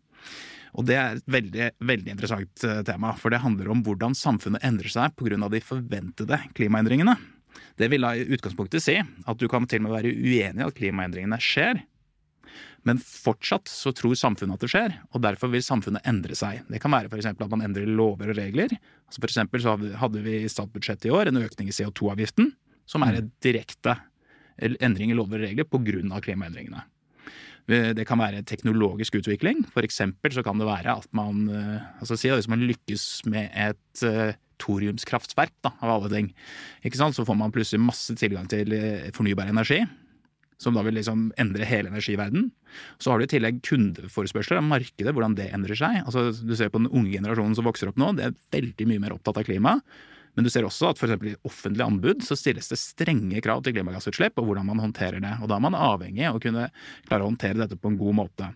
Og 0.78 0.86
det 0.86 0.98
er 1.00 1.18
et 1.18 1.32
veldig, 1.32 1.72
veldig 1.90 2.14
interessant 2.14 2.64
eh, 2.68 2.84
tema, 2.86 3.16
for 3.18 3.34
det 3.34 3.42
handler 3.42 3.72
om 3.74 3.82
hvordan 3.86 4.16
samfunnet 4.18 4.66
endrer 4.68 4.94
seg 4.94 5.16
pga. 5.18 5.50
de 5.50 5.64
forventede 5.64 6.40
klimaendringene. 6.58 7.18
Det 7.78 7.90
vil 7.90 8.06
da 8.06 8.14
i 8.14 8.26
utgangspunktet 8.36 8.84
si 8.84 8.98
at 9.00 9.38
du 9.40 9.48
kan 9.50 9.66
til 9.66 9.82
og 9.82 9.88
med 9.88 9.96
være 9.96 10.14
uenig 10.14 10.62
i 10.62 10.68
at 10.68 10.78
klimaendringene 10.78 11.40
skjer, 11.42 11.82
men 12.88 13.00
fortsatt 13.04 13.68
så 13.68 13.92
tror 13.96 14.16
samfunnet 14.16 14.56
at 14.56 14.64
det 14.64 14.70
skjer, 14.72 14.94
og 15.12 15.24
derfor 15.26 15.52
vil 15.52 15.64
samfunnet 15.66 16.06
endre 16.08 16.38
seg. 16.38 16.62
Det 16.72 16.80
kan 16.80 16.94
være 16.94 17.10
f.eks. 17.12 17.28
at 17.34 17.42
man 17.52 17.66
endrer 17.66 17.90
lover 17.90 18.32
og 18.32 18.38
regler. 18.38 18.72
Altså 19.08 19.24
for 19.24 19.28
eksempel 19.28 19.64
så 19.64 19.74
hadde 20.00 20.22
vi 20.24 20.38
i 20.44 20.52
statsbudsjettet 20.52 21.10
i 21.10 21.16
år 21.16 21.32
en 21.32 21.42
økning 21.42 21.72
i 21.72 21.76
CO2-avgiften, 21.76 22.54
som 22.88 23.04
er 23.04 23.20
en 23.20 23.32
direkte 23.44 23.98
endring 24.58 25.12
i 25.12 25.18
lover 25.18 25.42
og 25.42 25.50
regler 25.50 25.68
pga. 25.68 26.22
klimaendringene. 26.24 26.86
Det 27.68 28.06
kan 28.08 28.22
være 28.22 28.46
teknologisk 28.48 29.18
utvikling. 29.20 29.66
For 29.74 29.84
eksempel 29.84 30.32
så 30.32 30.44
kan 30.46 30.60
det 30.60 30.70
være 30.70 30.94
at 31.02 31.08
man 31.12 31.50
altså 32.00 32.16
si 32.16 32.32
Hvis 32.32 32.48
man 32.48 32.64
lykkes 32.64 33.26
med 33.28 33.50
et 33.52 34.04
uh, 34.08 34.32
thoriumskraftverk, 34.64 35.52
da, 35.66 35.74
av 35.84 35.98
alle 35.98 36.10
ting, 36.14 36.30
ikke 36.88 36.98
sant? 36.98 37.18
så 37.18 37.26
får 37.28 37.36
man 37.38 37.52
plutselig 37.52 37.84
masse 37.84 38.16
tilgang 38.16 38.48
til 38.50 38.72
fornybar 39.14 39.52
energi. 39.52 39.82
Som 40.58 40.74
da 40.74 40.82
vil 40.88 40.96
liksom 40.98 41.28
endre 41.38 41.68
hele 41.70 41.92
energiverden. 41.92 42.48
Så 42.98 43.12
har 43.12 43.20
du 43.20 43.28
i 43.28 43.30
tillegg 43.30 43.60
kundeforespørsler 43.68 44.64
markedet, 44.66 45.14
hvordan 45.14 45.36
det 45.38 45.52
endrer 45.54 45.78
seg. 45.78 46.00
Altså, 46.06 46.32
du 46.34 46.56
ser 46.58 46.72
på 46.74 46.82
den 46.82 46.90
unge 46.90 47.14
generasjonen 47.14 47.54
som 47.58 47.68
vokser 47.68 47.92
opp 47.92 48.00
nå, 48.02 48.16
det 48.18 48.30
er 48.30 48.38
veldig 48.56 48.88
mye 48.90 49.04
mer 49.04 49.14
opptatt 49.14 49.38
av 49.44 49.46
klima. 49.46 49.78
Men 50.38 50.46
du 50.46 50.52
ser 50.54 50.68
også 50.68 50.92
at 50.92 51.00
f.eks. 51.02 51.16
i 51.26 51.36
offentlige 51.50 51.86
anbud 51.90 52.22
så 52.26 52.38
stilles 52.38 52.70
det 52.70 52.78
strenge 52.78 53.42
krav 53.42 53.64
til 53.66 53.74
klimagassutslipp 53.74 54.38
og 54.38 54.52
hvordan 54.52 54.68
man 54.70 54.84
håndterer 54.86 55.18
det. 55.24 55.32
Og 55.42 55.50
da 55.50 55.58
er 55.58 55.64
man 55.66 55.78
avhengig 55.78 56.28
av 56.30 56.38
å 56.38 56.42
kunne 56.44 56.68
klare 57.08 57.26
å 57.26 57.32
håndtere 57.32 57.58
dette 57.64 57.80
på 57.82 57.90
en 57.90 57.98
god 57.98 58.20
måte. 58.20 58.52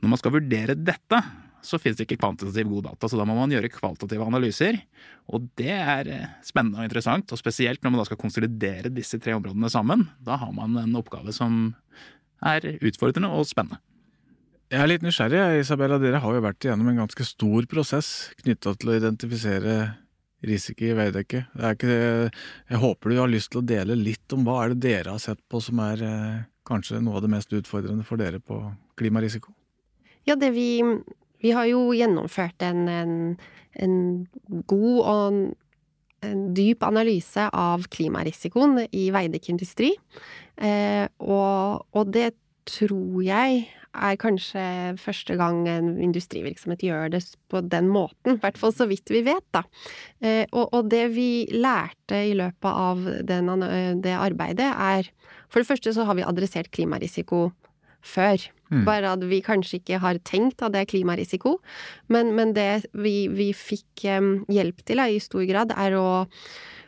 Når 0.00 0.14
man 0.14 0.22
skal 0.22 0.32
vurdere 0.38 0.78
dette, 0.80 1.20
så 1.66 1.80
finnes 1.82 1.98
det 1.98 2.06
ikke 2.06 2.20
kvantitativ 2.22 2.70
god 2.70 2.86
data, 2.88 3.10
så 3.10 3.18
da 3.18 3.26
må 3.28 3.34
man 3.36 3.52
gjøre 3.52 3.70
kvalitative 3.74 4.24
analyser. 4.24 4.78
Og 5.34 5.48
det 5.58 5.74
er 5.74 6.10
spennende 6.46 6.80
og 6.80 6.88
interessant, 6.88 7.34
og 7.34 7.40
spesielt 7.40 7.82
når 7.82 7.92
man 7.92 8.02
da 8.02 8.06
skal 8.08 8.20
konsolidere 8.22 8.92
disse 8.94 9.20
tre 9.20 9.34
områdene 9.36 9.70
sammen. 9.72 10.06
Da 10.24 10.38
har 10.40 10.54
man 10.56 10.78
en 10.80 10.96
oppgave 10.96 11.34
som 11.36 11.74
er 12.46 12.64
utfordrende 12.80 13.32
og 13.34 13.48
spennende. 13.50 13.82
Jeg 14.72 14.82
er 14.82 14.90
litt 14.90 15.04
nysgjerrig, 15.04 15.60
Isabella. 15.60 16.00
Dere 16.02 16.18
har 16.22 16.32
jo 16.34 16.42
vært 16.42 16.64
igjennom 16.64 16.88
en 16.90 17.04
ganske 17.04 17.26
stor 17.28 17.68
prosess 17.70 18.32
knytta 18.40 18.72
til 18.74 18.90
å 18.90 18.96
identifisere 18.98 19.76
risiko 20.44 20.84
i 20.84 20.94
Veidekke. 20.96 21.44
Jeg 21.56 22.80
håper 22.82 23.10
du 23.10 23.18
har 23.20 23.30
lyst 23.30 23.52
til 23.52 23.62
å 23.62 23.66
dele 23.66 23.96
litt 23.98 24.32
om 24.36 24.44
hva 24.46 24.64
er 24.64 24.74
det 24.74 24.82
dere 24.88 25.14
har 25.16 25.22
sett 25.22 25.40
på 25.48 25.60
som 25.64 25.80
er 25.84 26.02
eh, 26.04 26.40
kanskje 26.68 27.00
noe 27.00 27.18
av 27.18 27.26
det 27.26 27.32
mest 27.32 27.52
utfordrende 27.56 28.06
for 28.06 28.20
dere 28.20 28.40
på 28.42 28.60
klimarisiko? 29.00 29.54
Ja, 30.26 30.36
det 30.36 30.50
vi, 30.56 30.82
vi 31.42 31.52
har 31.54 31.68
jo 31.70 31.88
gjennomført 31.94 32.62
en, 32.66 32.88
en, 32.90 33.14
en 33.78 33.96
god 34.66 34.98
og 34.98 35.38
en 36.26 36.42
dyp 36.56 36.82
analyse 36.82 37.46
av 37.52 37.86
klimarisikoen 37.92 38.80
i 38.90 39.08
Veidekke 39.14 39.52
Industri. 39.52 39.92
Eh, 40.56 41.06
og, 41.22 41.86
og 41.92 42.12
det 42.12 42.32
tror 42.66 43.22
jeg 43.24 43.66
er 43.96 44.18
kanskje 44.20 44.62
første 45.00 45.36
gang 45.38 45.64
en 45.70 45.94
industrivirksomhet 46.02 46.84
gjør 46.84 47.12
det 47.14 47.22
på 47.50 47.62
den 47.64 47.88
måten. 47.92 48.36
I 48.36 48.42
hvert 48.42 48.58
fall 48.60 48.74
så 48.76 48.88
vidt 48.90 49.10
vi 49.12 49.22
vet, 49.26 49.46
da. 49.56 49.64
Eh, 50.20 50.44
og, 50.50 50.68
og, 50.72 50.90
det 50.92 51.06
vi 51.14 51.46
lærte 51.54 52.20
i 52.30 52.34
løpet 52.36 52.68
av 52.70 53.06
den, 53.28 53.52
det 54.04 54.16
arbeidet, 54.18 54.68
er 54.68 55.12
For 55.48 55.62
det 55.62 55.68
første 55.68 55.92
så 55.94 56.04
har 56.04 56.16
vi 56.18 56.26
adressert 56.26 56.72
klimarisiko 56.74 57.52
før. 58.02 58.42
Mm. 58.70 58.82
Bare 58.86 59.12
at 59.14 59.22
vi 59.30 59.38
kanskje 59.46 59.78
ikke 59.78 60.00
har 60.02 60.18
tenkt 60.26 60.62
at 60.62 60.74
det 60.74 60.82
er 60.82 60.90
klimarisiko. 60.90 61.58
Men, 62.10 62.34
men 62.34 62.54
det 62.56 62.86
vi, 62.92 63.28
vi 63.30 63.52
fikk 63.54 64.06
hjelp 64.50 64.82
til 64.82 65.02
da, 65.02 65.06
i 65.06 65.22
stor 65.22 65.46
grad, 65.46 65.74
er 65.76 65.94
å 65.98 66.26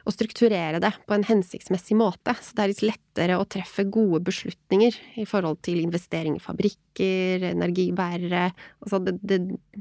å 0.09 0.15
strukturere 0.15 0.81
det 0.81 0.91
på 1.07 1.17
en 1.17 1.27
hensiktsmessig 1.27 1.97
måte. 1.99 2.33
Så 2.41 2.57
det 2.57 2.65
er 2.65 2.73
litt 2.73 2.85
lettere 2.87 3.37
å 3.37 3.47
treffe 3.51 3.85
gode 3.93 4.23
beslutninger 4.25 4.97
i 5.21 5.27
forhold 5.29 5.61
til 5.67 5.83
investering 5.83 6.39
i 6.39 6.43
fabrikker, 6.43 7.45
energibærere 7.53 8.49
Altså 8.83 8.99
det, 9.05 9.13
det, 9.23 9.37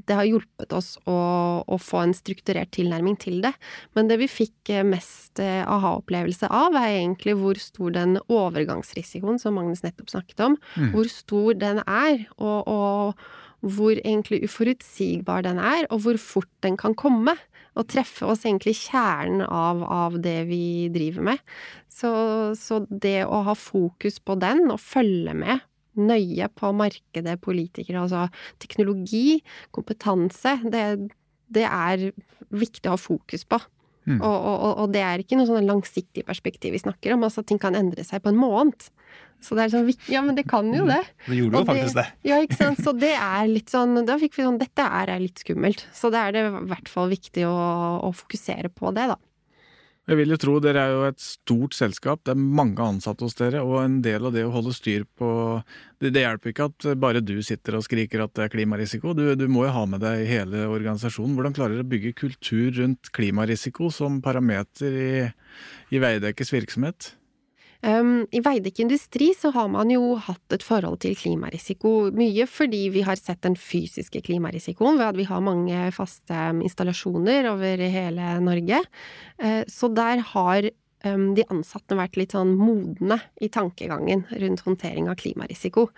det 0.06 0.14
har 0.14 0.26
hjulpet 0.28 0.74
oss 0.76 0.92
å, 1.08 1.16
å, 1.64 1.78
få 1.80 2.04
en 2.04 2.14
strukturert 2.14 2.70
tilnærming 2.76 3.16
til 3.18 3.40
det. 3.42 3.54
Men 3.96 4.10
det 4.10 4.20
vi 4.20 4.28
fikk 4.30 4.72
mest 4.86 5.40
eh, 5.42 5.64
aha-opplevelse 5.64 6.50
av, 6.52 6.76
er 6.76 7.00
egentlig 7.00 7.34
hvor 7.40 7.58
stor 7.62 7.96
den 7.96 8.20
overgangsrisikoen 8.26 9.40
som 9.42 9.56
Magnus 9.58 9.82
nettopp 9.86 10.12
snakket 10.12 10.44
om, 10.44 10.58
mm. 10.76 10.92
hvor 10.94 11.10
stor 11.10 11.58
den 11.58 11.82
er. 11.86 12.26
og, 12.36 12.68
og 12.68 13.28
hvor 13.58 13.96
egentlig 13.98 14.44
uforutsigbar 14.46 15.42
den 15.42 15.58
er, 15.58 15.86
og 15.90 16.04
hvor 16.04 16.18
fort 16.22 16.50
den 16.62 16.76
kan 16.78 16.94
komme 16.94 17.34
og 17.78 17.86
treffe 17.90 18.26
oss 18.26 18.44
egentlig 18.44 18.74
kjernen 18.80 19.44
av, 19.46 19.84
av 19.84 20.18
det 20.22 20.40
vi 20.50 20.88
driver 20.94 21.30
med. 21.30 21.42
Så, 21.92 22.10
så, 22.58 22.82
det 22.90 23.22
å 23.26 23.42
ha 23.46 23.54
fokus 23.58 24.18
på 24.20 24.38
den, 24.42 24.66
og 24.72 24.82
følge 24.82 25.34
med 25.38 25.64
nøye 25.98 26.46
på 26.54 26.70
markedet, 26.78 27.40
politikere, 27.42 28.04
altså 28.04 28.28
teknologi, 28.62 29.40
kompetanse, 29.74 30.54
det, 30.70 30.84
det 31.50 31.64
er 31.66 32.10
viktig 32.54 32.86
å 32.86 32.94
ha 32.94 33.00
fokus 33.00 33.42
på. 33.48 33.58
Mm. 34.08 34.20
Og, 34.24 34.36
og, 34.52 34.70
og, 34.84 34.86
det 34.94 35.02
er 35.04 35.22
ikke 35.22 35.36
noe 35.38 35.48
sånn 35.48 35.68
langsiktig 35.68 36.24
perspektiv 36.28 36.72
vi 36.76 36.80
snakker 36.80 37.14
om. 37.14 37.26
altså 37.28 37.44
Ting 37.46 37.60
kan 37.60 37.76
endre 37.78 38.04
seg 38.06 38.24
på 38.24 38.32
en 38.32 38.40
måned. 38.40 38.88
Så 39.44 39.54
det 39.54 39.66
er 39.68 39.72
sånn 39.72 39.90
Ja, 40.10 40.22
men 40.24 40.34
det 40.34 40.48
kan 40.50 40.66
jo 40.74 40.86
det. 40.88 41.02
Det 41.28 41.36
gjorde 41.36 41.60
jo 41.60 41.68
faktisk 41.68 41.98
det. 42.00 42.06
Ja, 42.26 42.40
ikke 42.42 42.58
sant. 42.58 42.80
Så 42.82 42.94
det 42.96 43.12
er 43.14 43.46
litt 43.46 43.70
sånn 43.70 44.00
Da 44.08 44.18
fikk 44.18 44.34
vi 44.34 44.46
sånn 44.46 44.58
Dette 44.60 44.82
er 44.82 45.14
litt 45.22 45.44
skummelt. 45.44 45.84
Så 45.94 46.10
det 46.14 46.24
er 46.24 46.34
det 46.34 46.44
i 46.48 46.66
hvert 46.72 46.90
fall 46.90 47.12
viktig 47.12 47.46
å, 47.46 47.54
å 48.08 48.10
fokusere 48.16 48.72
på 48.74 48.92
det, 48.96 49.06
da. 49.12 49.18
Jeg 50.08 50.16
vil 50.16 50.30
jo 50.32 50.38
tro 50.40 50.54
dere 50.64 50.80
er 50.86 50.94
jo 50.94 51.00
et 51.04 51.18
stort 51.20 51.74
selskap, 51.76 52.22
det 52.24 52.32
er 52.32 52.40
mange 52.40 52.80
ansatte 52.80 53.26
hos 53.26 53.36
dere, 53.36 53.60
og 53.60 53.82
en 53.82 53.98
del 54.00 54.24
av 54.24 54.32
det 54.32 54.46
å 54.46 54.54
holde 54.54 54.72
styr 54.72 55.04
på 55.18 55.28
Det, 56.00 56.12
det 56.14 56.22
hjelper 56.22 56.52
ikke 56.52 56.68
at 56.70 56.86
bare 57.02 57.20
du 57.20 57.34
sitter 57.44 57.76
og 57.76 57.84
skriker 57.84 58.22
at 58.24 58.32
det 58.38 58.46
er 58.46 58.52
klimarisiko, 58.54 59.12
du, 59.12 59.34
du 59.36 59.44
må 59.52 59.66
jo 59.66 59.74
ha 59.74 59.84
med 59.90 60.00
deg 60.00 60.22
hele 60.30 60.64
organisasjonen. 60.70 61.34
Hvordan 61.36 61.56
klarer 61.58 61.76
dere 61.76 61.84
å 61.84 61.90
bygge 61.92 62.14
kultur 62.22 62.70
rundt 62.78 63.10
klimarisiko 63.12 63.90
som 63.92 64.22
parameter 64.24 64.96
i, 64.96 65.12
i 65.92 66.00
Veidekkes 66.00 66.54
virksomhet? 66.54 67.10
Um, 67.78 68.26
I 68.34 68.40
Veidekke 68.42 68.82
Industri 68.82 69.28
så 69.38 69.52
har 69.54 69.68
man 69.70 69.90
jo 69.92 70.16
hatt 70.18 70.54
et 70.54 70.64
forhold 70.66 70.98
til 71.04 71.14
klimarisiko, 71.18 72.08
mye 72.10 72.48
fordi 72.50 72.88
vi 72.90 73.04
har 73.06 73.20
sett 73.20 73.38
den 73.46 73.54
fysiske 73.54 74.24
klimarisikoen 74.26 74.98
ved 74.98 75.06
at 75.12 75.18
vi 75.20 75.28
har 75.28 75.44
mange 75.46 75.84
faste 75.94 76.40
installasjoner 76.58 77.46
over 77.52 77.84
hele 77.86 78.32
Norge. 78.42 78.82
Uh, 79.38 79.62
så 79.70 79.92
der 79.94 80.24
har 80.32 80.70
um, 81.06 81.30
de 81.38 81.46
ansatte 81.54 81.98
vært 81.98 82.18
litt 82.18 82.34
sånn 82.34 82.56
modne 82.58 83.20
i 83.38 83.50
tankegangen 83.54 84.26
rundt 84.42 84.66
håndtering 84.66 85.06
av 85.10 85.20
klimarisiko. 85.22 85.88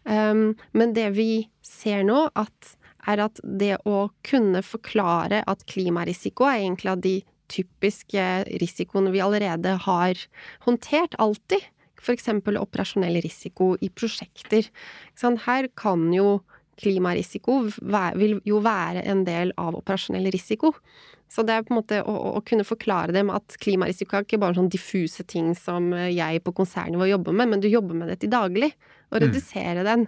Men 0.00 0.94
det 0.96 1.10
vi 1.12 1.42
ser 1.60 2.06
nå, 2.08 2.22
at, 2.32 2.70
er 3.04 3.20
at 3.20 3.36
det 3.44 3.74
å 3.84 4.06
kunne 4.24 4.62
forklare 4.64 5.42
at 5.44 5.66
klimarisiko 5.68 6.46
er 6.48 6.62
egentlig 6.62 6.88
av 6.90 7.02
de 7.04 7.12
typiske 7.50 8.26
risikoene 8.62 9.12
vi 9.14 9.22
allerede 9.24 9.76
har 9.86 10.24
håndtert, 10.66 11.18
alltid. 11.18 11.66
Eksempel 12.10 12.56
operasjonell 12.56 13.18
risiko 13.20 13.74
i 13.84 13.90
prosjekter. 13.92 14.64
Her 15.20 15.68
kan 15.76 16.06
jo 16.14 16.40
klimarisiko 16.80 17.58
vil 18.16 18.38
jo 18.48 18.60
være 18.64 19.04
en 19.10 19.24
del 19.26 19.52
av 19.60 19.76
operasjonell 19.76 20.30
risiko. 20.32 20.72
Så 21.30 21.44
det 21.46 21.54
er 21.54 21.66
på 21.66 21.74
en 21.74 21.78
måte 21.78 22.00
å, 22.02 22.14
å, 22.34 22.40
kunne 22.46 22.66
forklare 22.66 23.14
dem 23.14 23.30
at 23.30 23.54
klimarisiko 23.62 24.18
er 24.18 24.24
ikke 24.26 24.40
bare 24.42 24.58
sånn 24.58 24.70
diffuse 24.72 25.22
ting 25.30 25.52
som 25.54 25.92
jeg 25.94 26.42
på 26.42 26.54
konsernnivå 26.58 27.06
jobber 27.12 27.36
med, 27.38 27.52
men 27.52 27.62
du 27.62 27.68
jobber 27.70 28.00
med 28.00 28.10
det 28.10 28.18
til 28.24 28.32
daglig. 28.32 28.72
Og 29.10 29.18
mm. 29.18 29.24
redusere 29.24 29.80
mm. 29.82 29.86
den. 29.88 30.04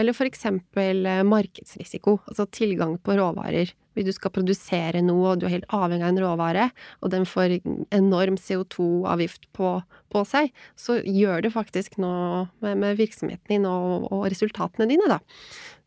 Eller 0.00 0.16
for 0.16 0.28
eksempel 0.28 1.02
eh, 1.04 1.24
markedsrisiko, 1.28 2.14
altså 2.24 2.46
tilgang 2.48 2.94
på 3.04 3.16
råvarer. 3.18 3.72
Hvis 3.96 4.06
du 4.08 4.12
skal 4.16 4.32
produsere 4.32 5.02
noe, 5.04 5.34
og 5.34 5.40
du 5.40 5.46
er 5.48 5.54
helt 5.58 5.68
avhengig 5.76 6.04
av 6.04 6.12
en 6.12 6.20
råvare, 6.20 6.64
og 7.04 7.12
den 7.12 7.24
får 7.28 7.58
enorm 7.96 8.36
CO2-avgift 8.40 9.48
på, 9.56 9.74
på, 10.12 10.24
seg, 10.28 10.52
så 10.76 10.98
gjør 11.00 11.44
det 11.44 11.52
faktisk 11.52 11.96
noe 12.00 12.46
med, 12.64 12.80
med 12.80 13.00
virksomheten 13.00 13.56
din 13.56 13.68
og, 13.68 14.08
og 14.08 14.26
resultatene 14.32 14.88
dine, 14.88 15.08
da. 15.08 15.20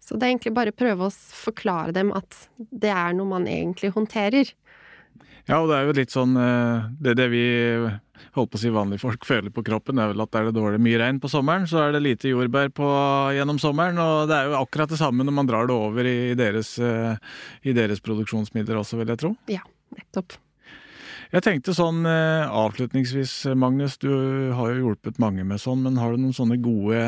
Så 0.01 0.17
det 0.17 0.25
er 0.25 0.33
egentlig 0.33 0.55
bare 0.57 0.73
å 0.73 0.79
prøve 0.79 1.09
å 1.09 1.13
forklare 1.13 1.93
dem 1.93 2.13
at 2.17 2.37
det 2.57 2.89
er 2.93 3.17
noe 3.17 3.29
man 3.33 3.49
egentlig 3.49 3.91
håndterer. 3.93 4.49
Ja, 5.49 5.57
og 5.63 5.71
det 5.71 5.79
er 5.79 5.87
jo 5.87 5.95
litt 5.97 6.13
sånn 6.13 6.35
eh, 6.37 6.89
Det, 7.01 7.15
det 7.17 7.25
vi 7.31 7.43
holdt 8.35 8.51
på 8.53 8.59
å 8.59 8.61
si 8.61 8.69
vanlige 8.73 9.01
folk 9.01 9.25
føler 9.31 9.53
på 9.53 9.63
kroppen, 9.65 9.99
er 10.01 10.11
vel 10.11 10.21
at 10.23 10.35
er 10.37 10.49
det 10.49 10.57
dårlig 10.57 10.81
mye 10.85 10.99
regn 11.01 11.21
på 11.23 11.31
sommeren, 11.31 11.65
så 11.69 11.81
er 11.85 11.95
det 11.95 12.03
lite 12.05 12.29
jordbær 12.29 12.69
på, 12.75 12.89
gjennom 13.35 13.61
sommeren. 13.61 13.97
Og 14.03 14.29
det 14.29 14.37
er 14.37 14.51
jo 14.51 14.59
akkurat 14.59 14.91
det 14.93 14.99
samme 15.01 15.25
når 15.25 15.35
man 15.39 15.49
drar 15.49 15.69
det 15.69 15.75
over 15.75 16.09
i 16.09 16.35
deres, 16.37 16.75
eh, 16.83 17.17
i 17.65 17.73
deres 17.77 18.03
produksjonsmidler 18.05 18.79
også, 18.83 19.01
vil 19.01 19.15
jeg 19.15 19.23
tro. 19.23 19.33
Ja, 19.51 19.65
nettopp. 19.97 20.37
Jeg 21.29 21.45
tenkte 21.45 21.75
sånn 21.77 22.05
eh, 22.09 22.45
avslutningsvis, 22.45 23.33
Magnus, 23.57 23.99
du 24.01 24.09
har 24.57 24.71
jo 24.73 24.85
hjulpet 24.85 25.19
mange 25.21 25.45
med 25.45 25.61
sånn, 25.61 25.83
men 25.85 25.99
har 26.01 26.13
du 26.13 26.21
noen 26.21 26.37
sånne 26.37 26.57
gode 26.61 27.03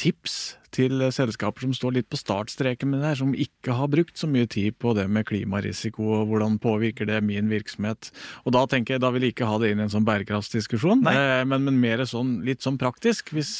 tips 0.00 0.56
til 0.76 1.00
selskaper 1.14 1.64
som 1.64 1.72
står 1.76 1.94
litt 1.96 2.08
på 2.12 2.18
startstreken 2.20 2.90
med 2.90 3.00
det 3.00 3.10
her, 3.10 3.18
som 3.22 3.32
ikke 3.32 3.76
har 3.78 3.88
brukt 3.92 4.18
så 4.20 4.28
mye 4.28 4.48
tid 4.50 4.76
på 4.82 4.92
det 4.96 5.06
med 5.12 5.26
klimarisiko 5.28 6.04
og 6.18 6.30
hvordan 6.30 6.58
påvirker 6.62 7.08
det 7.08 7.22
min 7.24 7.48
virksomhet. 7.52 8.10
Og 8.44 8.52
da 8.56 8.66
tenker 8.70 8.96
jeg, 8.96 9.04
da 9.04 9.12
vil 9.14 9.24
jeg 9.24 9.36
ikke 9.36 9.48
ha 9.48 9.60
det 9.62 9.72
inn 9.72 9.80
i 9.80 9.86
en 9.86 9.92
sånn 9.92 10.06
bærekraftsdiskusjon, 10.08 11.06
eh, 11.12 11.44
men, 11.48 11.64
men, 11.68 11.80
mer 11.80 12.04
sånn, 12.08 12.38
litt 12.46 12.66
sånn 12.66 12.76
praktisk. 12.80 13.32
Hvis, 13.36 13.54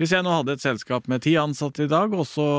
hvis, 0.00 0.12
jeg 0.12 0.26
nå 0.26 0.34
hadde 0.34 0.58
et 0.58 0.64
selskap 0.64 1.08
med 1.08 1.24
ti 1.24 1.38
ansatte 1.40 1.86
i 1.86 1.90
dag, 1.90 2.12
og 2.12 2.28
så 2.28 2.50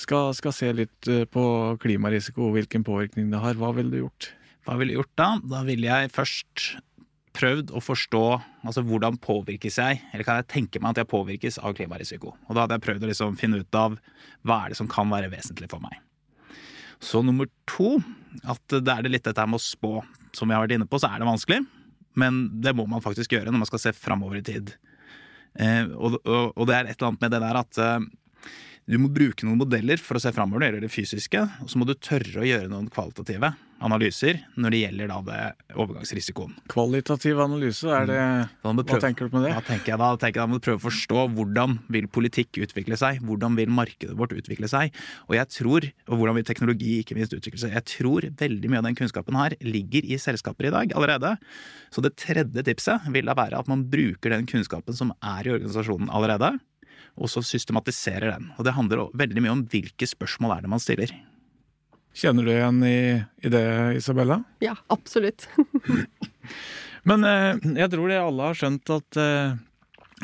skal, 0.00 0.34
skal 0.36 0.56
se 0.56 0.74
litt 0.82 1.10
eh, 1.10 1.24
på 1.24 1.46
klimarisiko 1.80 2.50
og 2.50 2.58
hvilken 2.58 2.84
påvirkning 2.86 3.32
det 3.32 3.40
har, 3.40 3.56
hva 3.60 3.72
ville 3.76 3.94
du 3.94 4.02
gjort? 4.02 4.34
Hva 4.68 4.76
ville 4.76 4.92
jeg 4.92 5.00
gjort 5.00 5.16
da? 5.16 5.30
Da 5.56 5.64
ville 5.64 5.88
jeg 5.88 6.12
først 6.12 6.70
prøvd 7.40 7.72
å 7.72 7.80
forstå 7.82 8.24
altså 8.68 8.84
hvordan 8.84 9.16
påvirkes 9.22 9.78
jeg, 9.80 10.02
eller 10.12 10.26
kan 10.26 10.40
jeg 10.40 10.50
tenke 10.52 10.82
meg 10.82 10.92
at 10.92 11.02
jeg 11.02 11.10
påvirkes 11.10 11.58
av 11.64 11.74
klimarisiko. 11.78 12.34
Og 12.48 12.54
da 12.54 12.64
hadde 12.66 12.76
jeg 12.76 12.84
prøvd 12.86 13.06
å 13.06 13.10
liksom 13.10 13.40
finne 13.40 13.62
ut 13.62 13.78
av 13.80 13.96
hva 14.46 14.62
er 14.62 14.72
det 14.72 14.80
som 14.80 14.90
kan 14.90 15.10
være 15.12 15.32
vesentlig 15.32 15.70
for 15.72 15.82
meg. 15.82 15.96
Så 17.00 17.22
nummer 17.24 17.48
to, 17.70 17.96
at 18.44 18.60
det 18.76 18.92
er 18.92 19.04
det 19.06 19.14
litt 19.14 19.26
dette 19.26 19.46
med 19.48 19.56
å 19.56 19.64
spå. 19.64 20.00
Som 20.36 20.50
vi 20.50 20.54
har 20.54 20.62
vært 20.62 20.76
inne 20.76 20.86
på, 20.86 21.00
så 21.00 21.08
er 21.08 21.18
det 21.18 21.26
vanskelig, 21.26 21.62
men 22.20 22.44
det 22.62 22.74
må 22.76 22.84
man 22.86 23.02
faktisk 23.02 23.32
gjøre 23.34 23.50
når 23.50 23.64
man 23.64 23.70
skal 23.70 23.82
se 23.82 23.92
framover 23.96 24.38
i 24.38 24.44
tid. 24.46 24.74
Eh, 25.58 25.88
og, 25.90 26.20
og, 26.22 26.52
og, 26.54 26.66
det 26.68 26.76
er 26.76 26.90
et 26.90 26.94
eller 26.94 27.08
annet 27.08 27.24
med 27.24 27.32
det 27.34 27.40
der 27.42 27.58
at 27.58 27.80
eh, 27.82 28.52
du 28.90 28.98
må 28.98 29.10
bruke 29.14 29.46
noen 29.46 29.60
modeller 29.60 30.00
for 30.02 30.18
å 30.18 30.22
se 30.22 30.32
framover 30.34 30.58
når 30.58 30.64
det 30.64 30.70
gjelder 30.70 30.86
det 30.86 30.94
fysiske, 30.94 31.42
og 31.62 31.70
så 31.70 31.80
må 31.80 31.86
du 31.86 31.94
tørre 31.94 32.42
å 32.42 32.46
gjøre 32.46 32.70
noen 32.70 32.88
kvalitative 32.90 33.52
analyser 33.80 34.40
når 34.60 34.74
det 34.74 34.80
gjelder 34.82 35.10
da 35.10 35.18
det 35.24 35.38
overgangsrisikoen. 35.78 36.52
Kvalitativ 36.70 37.40
analyse, 37.40 37.88
er 37.88 38.08
det 38.10 38.18
mm. 38.20 38.82
Hva 38.90 39.00
tenker 39.02 39.28
du 39.28 39.32
på 39.32 39.42
det? 39.44 39.52
Da 39.56 39.62
tenker 39.64 39.94
jeg 39.94 40.00
da, 40.02 40.10
tenker 40.20 40.40
jeg 40.40 40.42
da 40.42 40.48
må 40.50 40.58
du 40.58 40.64
prøve 40.66 40.80
å 40.80 40.84
forstå 40.88 41.26
hvordan 41.36 41.76
vil 41.94 42.08
politikk 42.12 42.60
utvikle 42.66 42.98
seg, 43.00 43.22
hvordan 43.26 43.56
vil 43.58 43.72
markedet 43.72 44.16
vårt 44.18 44.34
utvikle 44.36 44.68
seg, 44.70 44.96
og 45.28 45.36
jeg 45.38 45.52
tror, 45.56 45.88
og 46.10 46.20
hvordan 46.20 46.40
vil 46.40 46.48
teknologi 46.50 46.96
ikke 47.00 47.16
minst 47.18 47.36
utvikle 47.36 47.62
seg. 47.62 47.76
Jeg 47.78 47.88
tror 47.94 48.28
veldig 48.42 48.72
mye 48.72 48.82
av 48.82 48.88
den 48.90 48.98
kunnskapen 48.98 49.38
her 49.38 49.56
ligger 49.64 50.06
i 50.06 50.18
selskaper 50.20 50.68
i 50.68 50.74
dag 50.74 50.96
allerede. 50.98 51.36
Så 51.94 52.04
det 52.04 52.16
tredje 52.20 52.66
tipset 52.66 53.06
vil 53.14 53.30
da 53.30 53.38
være 53.38 53.60
at 53.60 53.70
man 53.70 53.86
bruker 53.90 54.34
den 54.34 54.50
kunnskapen 54.50 54.96
som 54.96 55.14
er 55.22 55.46
i 55.46 55.54
organisasjonen 55.56 56.12
allerede 56.12 56.58
og 57.16 57.30
så 57.32 57.42
systematiserer 57.44 58.34
den. 58.34 58.50
Og 58.58 58.66
det 58.66 58.76
handler 58.76 59.08
veldig 59.18 59.44
mye 59.44 59.56
om 59.58 59.64
hvilke 59.70 60.08
spørsmål 60.08 60.56
er 60.56 60.64
det 60.64 60.72
man 60.72 60.82
stiller. 60.82 61.14
Kjenner 62.16 62.46
du 62.46 62.52
igjen 62.52 62.82
i, 62.86 63.00
i 63.46 63.50
det, 63.52 63.64
Isabella? 64.00 64.40
Ja, 64.64 64.74
absolutt. 64.90 65.46
Men 67.08 67.24
eh, 67.24 67.56
jeg 67.78 67.90
tror 67.92 68.10
det 68.10 68.18
alle 68.20 68.48
har 68.50 68.58
skjønt 68.58 68.90
at 68.92 69.18
eh, 69.20 69.54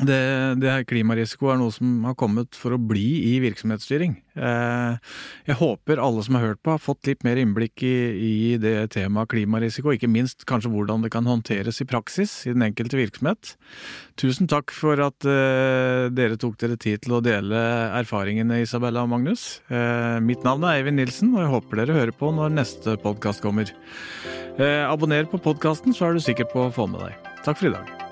det, 0.05 0.61
det 0.61 0.69
her 0.69 0.85
klimarisiko 0.85 1.49
er 1.49 1.61
noe 1.61 1.73
som 1.73 2.03
har 2.05 2.17
kommet 2.21 2.57
for 2.59 2.75
å 2.77 2.81
bli 2.81 3.07
i 3.31 3.37
virksomhetsstyring. 3.41 4.19
Eh, 4.37 5.15
jeg 5.49 5.57
håper 5.57 6.03
alle 6.03 6.25
som 6.27 6.37
har 6.37 6.51
hørt 6.51 6.61
på, 6.61 6.75
har 6.75 6.83
fått 6.83 7.09
litt 7.09 7.25
mer 7.25 7.41
innblikk 7.41 7.81
i, 7.87 7.95
i 8.21 8.35
det 8.61 8.91
temaet 8.93 9.33
klimarisiko, 9.33 9.95
ikke 9.97 10.11
minst 10.13 10.45
kanskje 10.49 10.75
hvordan 10.75 11.07
det 11.07 11.13
kan 11.15 11.25
håndteres 11.25 11.81
i 11.81 11.89
praksis 11.89 12.43
i 12.45 12.53
den 12.53 12.67
enkelte 12.69 13.01
virksomhet. 13.01 13.57
Tusen 14.21 14.53
takk 14.53 14.75
for 14.77 15.01
at 15.01 15.25
uh, 15.25 16.13
dere 16.13 16.37
tok 16.41 16.61
dere 16.61 16.77
tid 16.81 17.07
til 17.07 17.17
å 17.17 17.25
dele 17.25 17.57
erfaringene, 17.97 18.61
Isabella 18.67 19.07
og 19.07 19.15
Magnus. 19.15 19.63
Uh, 19.73 20.21
mitt 20.21 20.45
navn 20.45 20.69
er 20.69 20.83
Eivind 20.83 21.01
Nilsen, 21.01 21.33
og 21.33 21.45
jeg 21.45 21.55
håper 21.57 21.83
dere 21.83 22.01
hører 22.03 22.17
på 22.17 22.35
når 22.37 22.53
neste 22.61 23.01
podkast 23.01 23.45
kommer. 23.45 23.73
Abonner 24.57 25.29
på 25.29 25.41
podkasten, 25.41 25.93
så 25.97 26.09
er 26.11 26.17
du 26.17 26.25
sikker 26.25 26.49
på 26.53 26.69
å 26.69 26.73
få 26.73 26.89
med 26.89 27.09
deg. 27.09 27.31
Takk 27.45 27.61
for 27.61 27.73
i 27.73 27.77
dag. 27.77 28.06